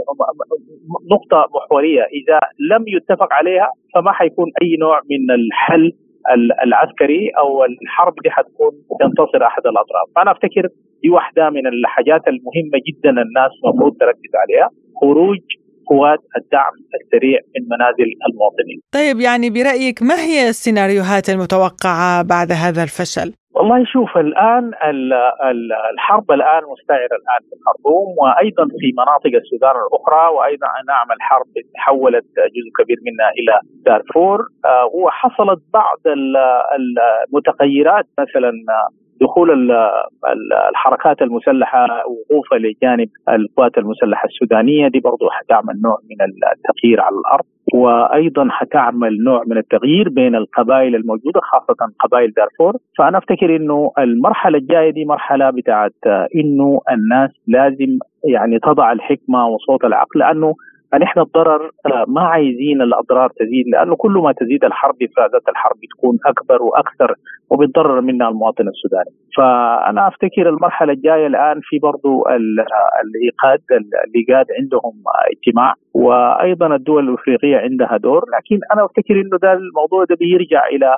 [1.14, 2.38] نقطة محورية إذا
[2.72, 5.92] لم يتفق عليها فما حيكون أي نوع من الحل
[6.64, 8.72] العسكري أو الحرب دي حتكون
[9.02, 10.68] ينتصر أحد الأطراف فأنا أفتكر
[11.02, 14.68] دي واحدة من الحاجات المهمة جدا الناس المفروض تركز عليها
[15.00, 15.38] خروج
[15.90, 18.80] قوات الدعم السريع من منازل المواطنين.
[18.92, 24.70] طيب يعني برأيك ما هي السيناريوهات المتوقعة بعد هذا الفشل؟ والله شوف الآن
[25.94, 32.24] الحرب الآن مستعره الآن في الخرطوم وأيضا في مناطق السودان الأخرى وأيضا نعم الحرب تحولت
[32.54, 34.38] جزء كبير منها إلى دارفور.
[34.64, 35.98] آه، وحصلت بعض
[37.28, 38.52] المتغيرات مثلا
[39.20, 39.72] دخول
[40.70, 44.88] الحركات المسلحة وقوفها لجانب القوات المسلحة السودانية.
[44.88, 46.16] دي برضه حتعمل نوع من
[46.56, 47.44] التغيير على الأرض.
[47.74, 52.76] وأيضا حتعمل نوع من التغيير بين القبائل الموجودة خاصة قبائل دارفور.
[52.98, 55.94] فأنا أفتكر إنه المرحلة الجاية دي مرحلة بتاعت
[56.34, 60.54] إنه الناس لازم يعني تضع الحكمة وصوت العقل لأنه
[60.92, 61.70] فنحن الضرر
[62.08, 67.14] ما عايزين الأضرار تزيد لأنه كل ما تزيد الحرب افرازات الحرب بتكون أكبر وأكثر
[67.50, 69.10] وبتضرر منها المواطن السوداني.
[69.36, 72.22] فأنا أفتكر المرحلة الجاية الآن في برضو
[73.02, 73.60] الإيقاد
[74.08, 74.92] الايقاد عندهم
[75.32, 80.96] اجتماع وأيضا الدول الأفريقية عندها دور لكن أنا أفتكر إنه ده الموضوع ده بيرجع إلى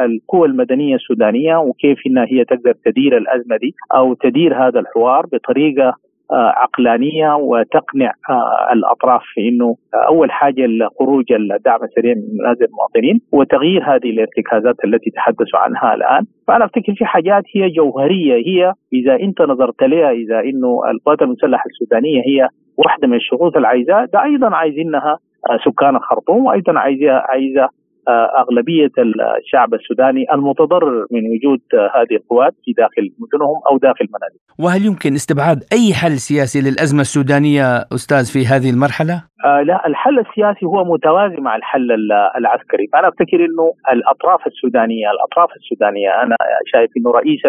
[0.00, 5.88] القوى المدنية السودانية وكيف إنها هي تقدر تدير الأزمة دي أو تدير هذا الحوار بطريقة
[5.88, 5.94] آه،
[6.36, 9.76] عقلانية وتقنع آه، الأطراف في إنه
[10.08, 10.66] أول حاجة
[10.98, 16.24] خروج الدعم السريع من منازل المواطنين وتغيير هذه الارتكازات التي تحدثوا عنها الآن.
[16.48, 21.64] فأنا أفتكر في حاجات هي جوهرية هي إذا أنت نظرت لها إذا إنه القوات المسلحه
[21.66, 25.18] السودانيه هي واحدة من الشروط اللي عايزاها ده أيضا عايزينها
[25.50, 27.68] آه، سكان الخرطوم وأيضا عايزه عايزة
[28.42, 28.90] أغلبية
[29.38, 31.60] الشعب السوداني المتضرر من وجود
[31.94, 34.40] هذه القوات في داخل مدنهم أو داخل منازلهم.
[34.58, 40.18] وهل يمكن استبعاد أي حل سياسي للأزمة السودانية أستاذ في هذه المرحلة؟ آه لا الحل
[40.18, 41.88] السياسي هو متوازي مع الحل
[42.36, 46.36] العسكري، فانا أفتكر إنه الأطراف السودانية الأطراف السودانية أنا
[46.72, 47.40] شايف إنه رئيس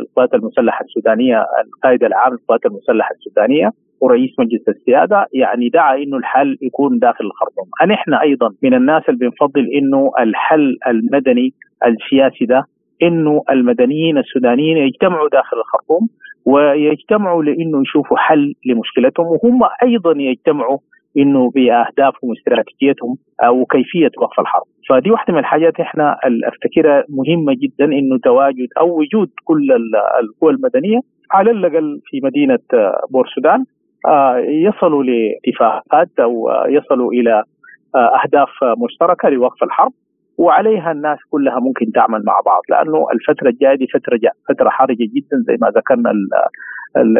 [0.00, 6.56] القوات المسلحة السودانية القائد العام للقوات المسلحة السودانية ورئيس مجلس السيادة يعني دعا إنه الحل
[6.62, 11.52] يكون داخل الخرطوم، نحن أيضا من الناس اللي بنفضل إنه الحل المدني
[11.86, 12.64] السياسي ده
[13.02, 16.08] إنه المدنيين السودانيين يجتمعوا داخل الخرطوم
[16.46, 20.78] ويجتمعوا لإنه يشوفوا حل لمشكلتهم وهم أيضا يجتمعوا
[21.18, 23.16] إنه بأهدافهم واستراتيجيتهم
[23.50, 29.30] وكيفيه وقف الحرب، فدي واحدة من الحاجات إحنا أفتكرها مهمة جدا إنه تواجد أو وجود
[29.44, 29.72] كل
[30.20, 32.58] القوى المدنية على الأقل في مدينة
[33.10, 33.64] بور سودان آه،
[34.48, 37.42] يصلوا لاتفاقات أو يصلوا إلى
[37.94, 38.48] آه، أهداف
[38.84, 39.92] مشتركة لوقف الحرب
[40.38, 45.36] وعليها الناس كلها ممكن تعمل مع بعض لأنه الفترة الجاية دي فترة فترة حرجة جدا
[45.46, 46.12] زي ما ذكرنا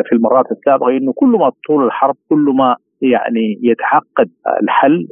[0.08, 4.30] في المرات السابقة إنه كل ما طول الحرب كل ما يعني يتعقد
[4.62, 5.06] الحل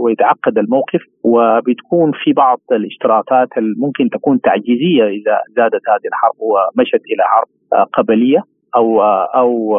[0.00, 3.48] ويتعقد الموقف وبتكون في بعض الاشتراطات
[3.78, 7.48] ممكن تكون تعجيزية إذا زادت هذه الحرب ومشت إلى حرب
[7.92, 8.42] قبلية
[8.76, 9.02] أو
[9.34, 9.78] أو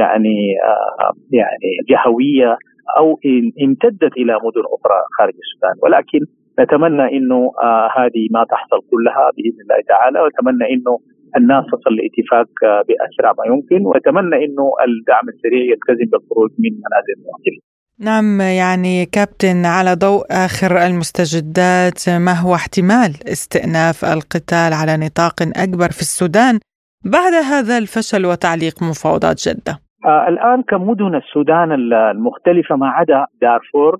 [0.00, 0.36] يعني
[0.70, 2.58] آه، يعني جهوية
[2.98, 3.06] أو
[3.64, 6.20] امتدت إلى مدن أخرى خارج السودان ولكن
[6.60, 10.94] نتمنى إنه آه، هذه ما تحصل كلها بإذن الله تعالى واتمنى إنه
[11.38, 17.14] الناس تصل لاتفاق آه، بأسرع ما يمكن واتمنى إنه الدعم السريع يلتزم بالخروج من منازل
[17.18, 17.60] المواطنين.
[17.98, 25.90] نعم يعني كابتن على ضوء آخر المستجدات ما هو احتمال استئناف القتال على نطاق أكبر
[25.90, 26.58] في السودان
[27.04, 33.98] بعد هذا الفشل وتعليق مفاوضات جدة؟ آه الآن كمدن السودان المختلفة ما عدا دارفور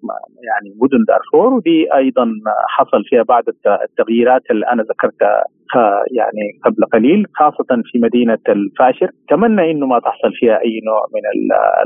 [0.49, 2.27] يعني مدن دارفور ودي أيضا
[2.69, 3.45] حصل فيها بعض
[3.83, 5.45] التغييرات اللي أنا ذكرتها
[6.13, 9.11] يعني قبل قليل خاصة في مدينة الفاشر.
[9.29, 11.23] أتمنى أنه ما تحصل فيها أي نوع من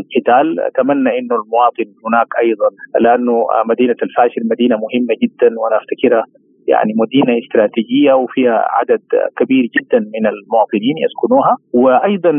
[0.01, 0.61] القتال.
[0.61, 2.69] أتمنى أنه المواطن هناك أيضا
[3.01, 6.25] لأنه مدينة الفاشر مدينة مهمة جدا وأنا أفتكرها
[6.73, 9.03] يعني مدينة استراتيجية وفيها عدد
[9.39, 12.33] كبير جدا من المواطنين يسكنوها وأيضا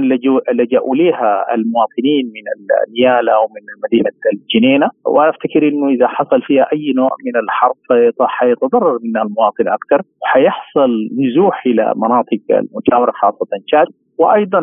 [0.60, 4.90] لجأوا اليها المواطنين من النيالة ومن مدينة الجنينة.
[5.06, 7.76] وأفتكر إنه إذا حصل فيها أي نوع من الحرب
[8.22, 10.02] حيتضرر منها المواطن أكثر.
[10.22, 13.88] وحيحصل نزوح إلى مناطق المجاورة خاصة تشاد.
[14.20, 14.62] وأيضا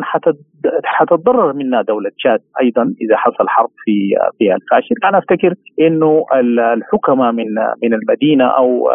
[0.83, 4.95] حتتضرر منها دولة تشاد أيضا إذا حصل حرب في في الفاشل.
[5.03, 6.25] أنا أفتكر إنه
[6.73, 7.45] الحكماء من
[7.83, 8.89] من المدينة أو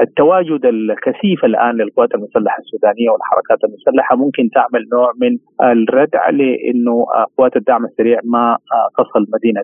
[0.00, 7.06] التواجد الكثيف الآن للقوات المسلحة السودانية والحركات المسلحة ممكن تعمل نوع من الردع لإنه
[7.38, 8.56] قوات الدعم السريع ما
[8.98, 9.62] تصل مدينة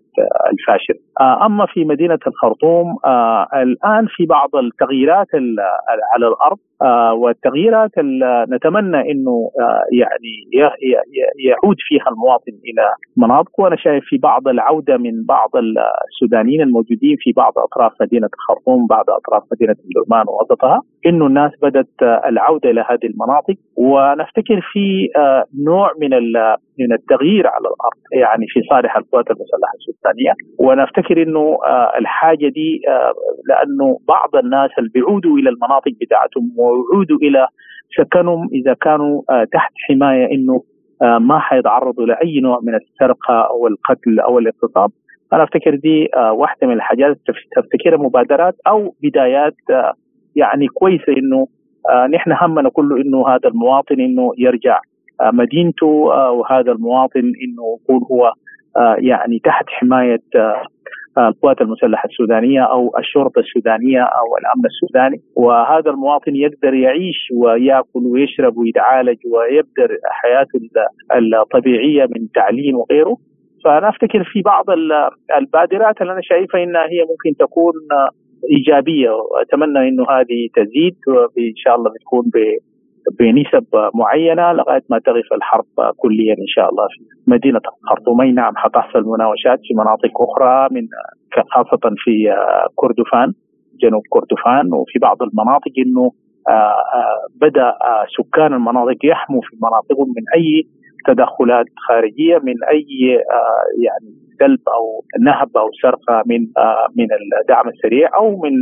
[0.52, 0.94] الفاشل.
[1.46, 2.96] أما في مدينة الخرطوم
[3.54, 5.26] الآن في بعض التغييرات
[6.12, 6.58] على الأرض
[7.20, 7.90] والتغييرات
[8.48, 9.50] نتمنى إنه
[9.92, 10.32] يعني
[11.48, 12.84] يعود فيها المواطن إلى
[13.16, 13.52] مناطقه.
[13.58, 15.50] وأنا شايف في بعض العودة من بعض
[16.08, 22.02] السودانيين الموجودين في بعض أطراف مدينة الخرطوم بعض أطراف مدينة الدرمان ووسطها إنه الناس بدأت
[22.26, 23.54] العودة إلى هذه المناطق.
[23.76, 25.08] ونفتكر في
[25.64, 26.10] نوع من
[26.78, 30.32] من التغيير على الأرض يعني في صالح القوات المسلحة السودانية.
[30.58, 31.58] وأنا افتكر انه
[31.98, 32.80] الحاجة دي
[33.48, 37.46] لأنه بعض الناس اللي بيعودوا إلى المناطق بتاعتهم ويعودوا إلى
[37.96, 39.22] سكنهم إذا كانوا
[39.52, 40.62] تحت حماية إنه
[41.02, 44.90] ما حيتعرضوا لأي نوع من السرقة أو القتل أو الاغتصاب.
[45.32, 47.18] أنا أفتكر دي واحدة من الحاجات
[47.56, 49.54] تفتكرها مبادرات أو بدايات
[50.36, 51.46] يعني كويسة إنه
[52.14, 54.80] نحن همنا كله إنه هذا المواطن إنه يرجع
[55.22, 58.32] مدينته وهذا المواطن إنه يكون هو
[58.98, 60.20] يعني تحت حماية
[61.28, 65.20] القوات المسلحة السودانية أو الشرطة السودانية أو الأمن السوداني.
[65.36, 70.60] وهذا المواطن يقدر يعيش ويأكل ويشرب ويتعالج ويبدا حياته
[71.42, 73.16] الطبيعية من تعليم وغيره.
[73.64, 74.64] فأنا أفتكر في بعض
[75.38, 77.72] البادرات اللي أنا شايفها انها هي ممكن تكون
[78.56, 79.10] إيجابية.
[79.10, 82.30] واتمنى إنه هذه تزيد وإن شاء الله بتكون
[83.18, 85.64] بنسب معينة لغاية ما تغف الحرب
[85.96, 90.86] كليا إن شاء الله في مدينة الخرطوم نعم حتحصل مناوشات في مناطق أخرى من
[91.50, 92.34] خاصة في
[92.74, 93.32] كردفان
[93.82, 96.12] جنوب كردفان وفي بعض المناطق إنه
[97.40, 97.74] بدأ
[98.18, 100.62] سكان المناطق يحموا في مناطقهم من أي
[101.06, 102.86] تدخلات خارجية من أي
[103.84, 106.40] يعني سلب أو نهب أو سرقة من
[106.96, 107.06] من
[107.40, 108.52] الدعم السريع أو من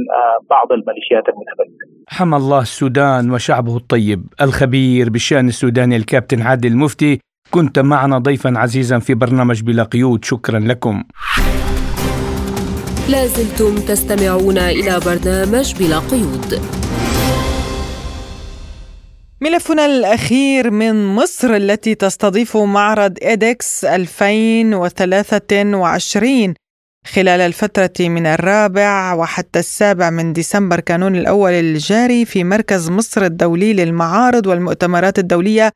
[0.51, 1.97] بعض الميليشيات المتفلته.
[2.11, 8.98] حمى الله السودان وشعبه الطيب، الخبير بالشأن السوداني الكابتن عادل مفتي، كنت معنا ضيفا عزيزا
[8.98, 11.04] في برنامج بلا قيود، شكرا لكم.
[13.09, 16.61] لازلتم تستمعون إلى برنامج بلا قيود.
[19.40, 26.54] ملفنا الأخير من مصر التي تستضيف معرض إيدكس 2023
[27.07, 33.72] خلال الفترة من الرابع وحتى السابع من ديسمبر كانون الأول الجاري في مركز مصر الدولي
[33.72, 35.72] للمعارض والمؤتمرات الدولية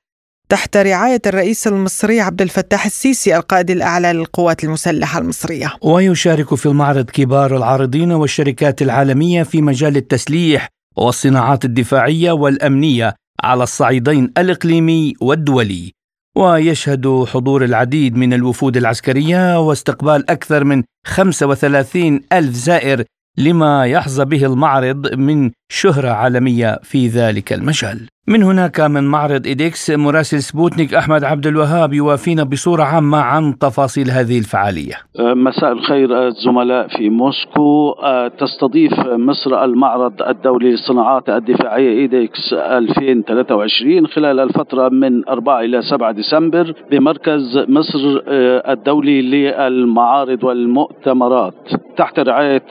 [0.48, 5.72] تحت رعاية الرئيس المصري عبد الفتاح السيسي القائد الأعلى للقوات المسلحة المصرية.
[5.82, 13.14] ويشارك في المعرض كبار العارضين والشركات العالمية في مجال التسليح والصناعات الدفاعية والأمنية
[13.44, 15.92] على الصعيدين الإقليمي والدولي.
[16.36, 23.04] ويشهد حضور العديد من الوفود العسكرية واستقبال أكثر من 35 ألف زائر
[23.38, 28.08] لما يحظى به المعرض من شهرة عالمية في ذلك المجال.
[28.28, 34.10] من هناك من معرض إيدكس مراسل سبوتنيك أحمد عبد الوهاب يوافينا بصورة عامة عن تفاصيل
[34.10, 34.94] هذه الفعالية.
[35.18, 37.94] مساء الخير الزملاء في موسكو.
[38.38, 46.74] تستضيف مصر المعرض الدولي للصناعات الدفاعية إيدكس 2023 خلال الفترة من 4 إلى 7 ديسمبر
[46.90, 48.20] بمركز مصر
[48.68, 51.54] الدولي للمعارض والمؤتمرات.
[51.96, 52.62] تحت رعاية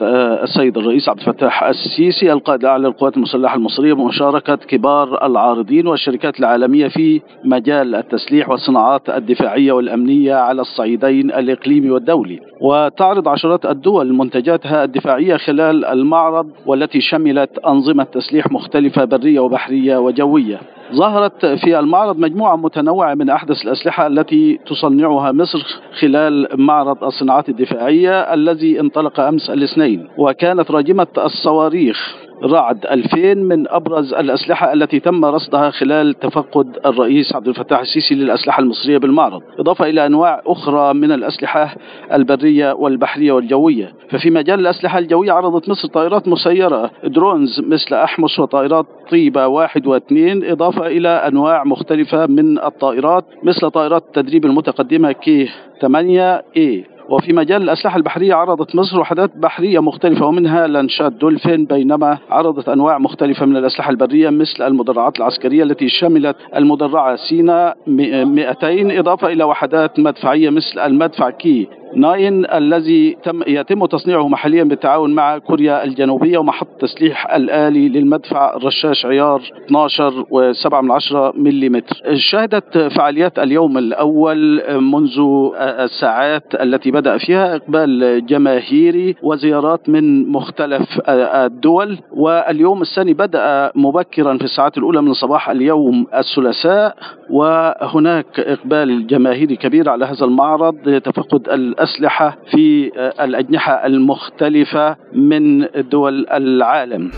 [0.42, 6.88] السيد الرئيس عبد الفتاح السيسي القائد الأعلى للقوات المسلحة المصرية بمشاركة كبار العارضين والشركات العالمية
[6.88, 12.40] في مجال التسليح والصناعات الدفاعية والأمنية على الصعيدين الإقليمي والدولي.
[12.60, 20.60] وتعرض عشرات الدول منتجاتها الدفاعية خلال المعرض والتي شملت أنظمة تسليح مختلفة برية وبحرية وجوية.
[20.92, 25.58] ظهرت في المعرض مجموعة متنوعة من أحدث الأسلحة التي تصنعها مصر
[26.00, 32.21] خلال معرض الصناعات الدفاعية الذي انطلق أمس الاثنين وكانت راجمة الصواريخ.
[32.42, 38.60] رعد 2000 من أبرز الأسلحة التي تم رصدها خلال تفقد الرئيس عبد الفتاح السيسي للأسلحة
[38.60, 39.42] المصرية بالمعرض.
[39.58, 41.76] إضافة إلى أنواع أخرى من الأسلحة
[42.12, 43.92] البرية والبحرية والجوية.
[44.10, 50.44] ففي مجال الأسلحة الجوية عرضت مصر طائرات مسيرة درونز مثل أحمس وطائرات طيبة واحد واثنين.
[50.44, 55.48] إضافة إلى أنواع مختلفة من الطائرات مثل طائرات التدريب المتقدمة كي
[55.80, 56.84] 8 E.
[57.08, 62.98] وفي مجال الأسلحة البحرية عرضت مصر وحدات بحرية مختلفة ومنها لانشات دولفين بينما عرضت أنواع
[62.98, 69.98] مختلفة من الأسلحة البرية مثل المدرعات العسكرية التي شملت المدرعة سينا 200 إضافة إلى وحدات
[70.00, 71.68] مدفعية مثل المدفع K.
[71.96, 79.06] nine الذي تم يتم تصنيعه محليا بالتعاون مع كوريا الجنوبية ومحط تسليح الآلي للمدفع رشاش
[79.06, 81.82] عيار 12 و7 من 10 ملم
[82.14, 85.20] شهدت فعاليات اليوم الأول منذ
[85.56, 94.44] الساعات التي بدأ فيها إقبال جماهيري وزيارات من مختلف الدول واليوم الثاني بدأ مبكرا في
[94.44, 96.96] الساعات الأولى من صباح اليوم الثلاثاء
[97.30, 101.48] وهناك إقبال جماهيري كبير على هذا المعرض تفقد
[101.82, 107.10] الأسلحة في الأجنحة المختلفة من دول العالم.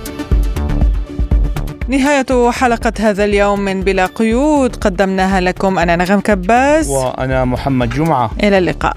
[1.88, 8.30] نهاية حلقة هذا اليوم من بلا قيود قدمناها لكم أنا نغم كباس وأنا محمد جمعة.
[8.42, 8.96] إلى اللقاء.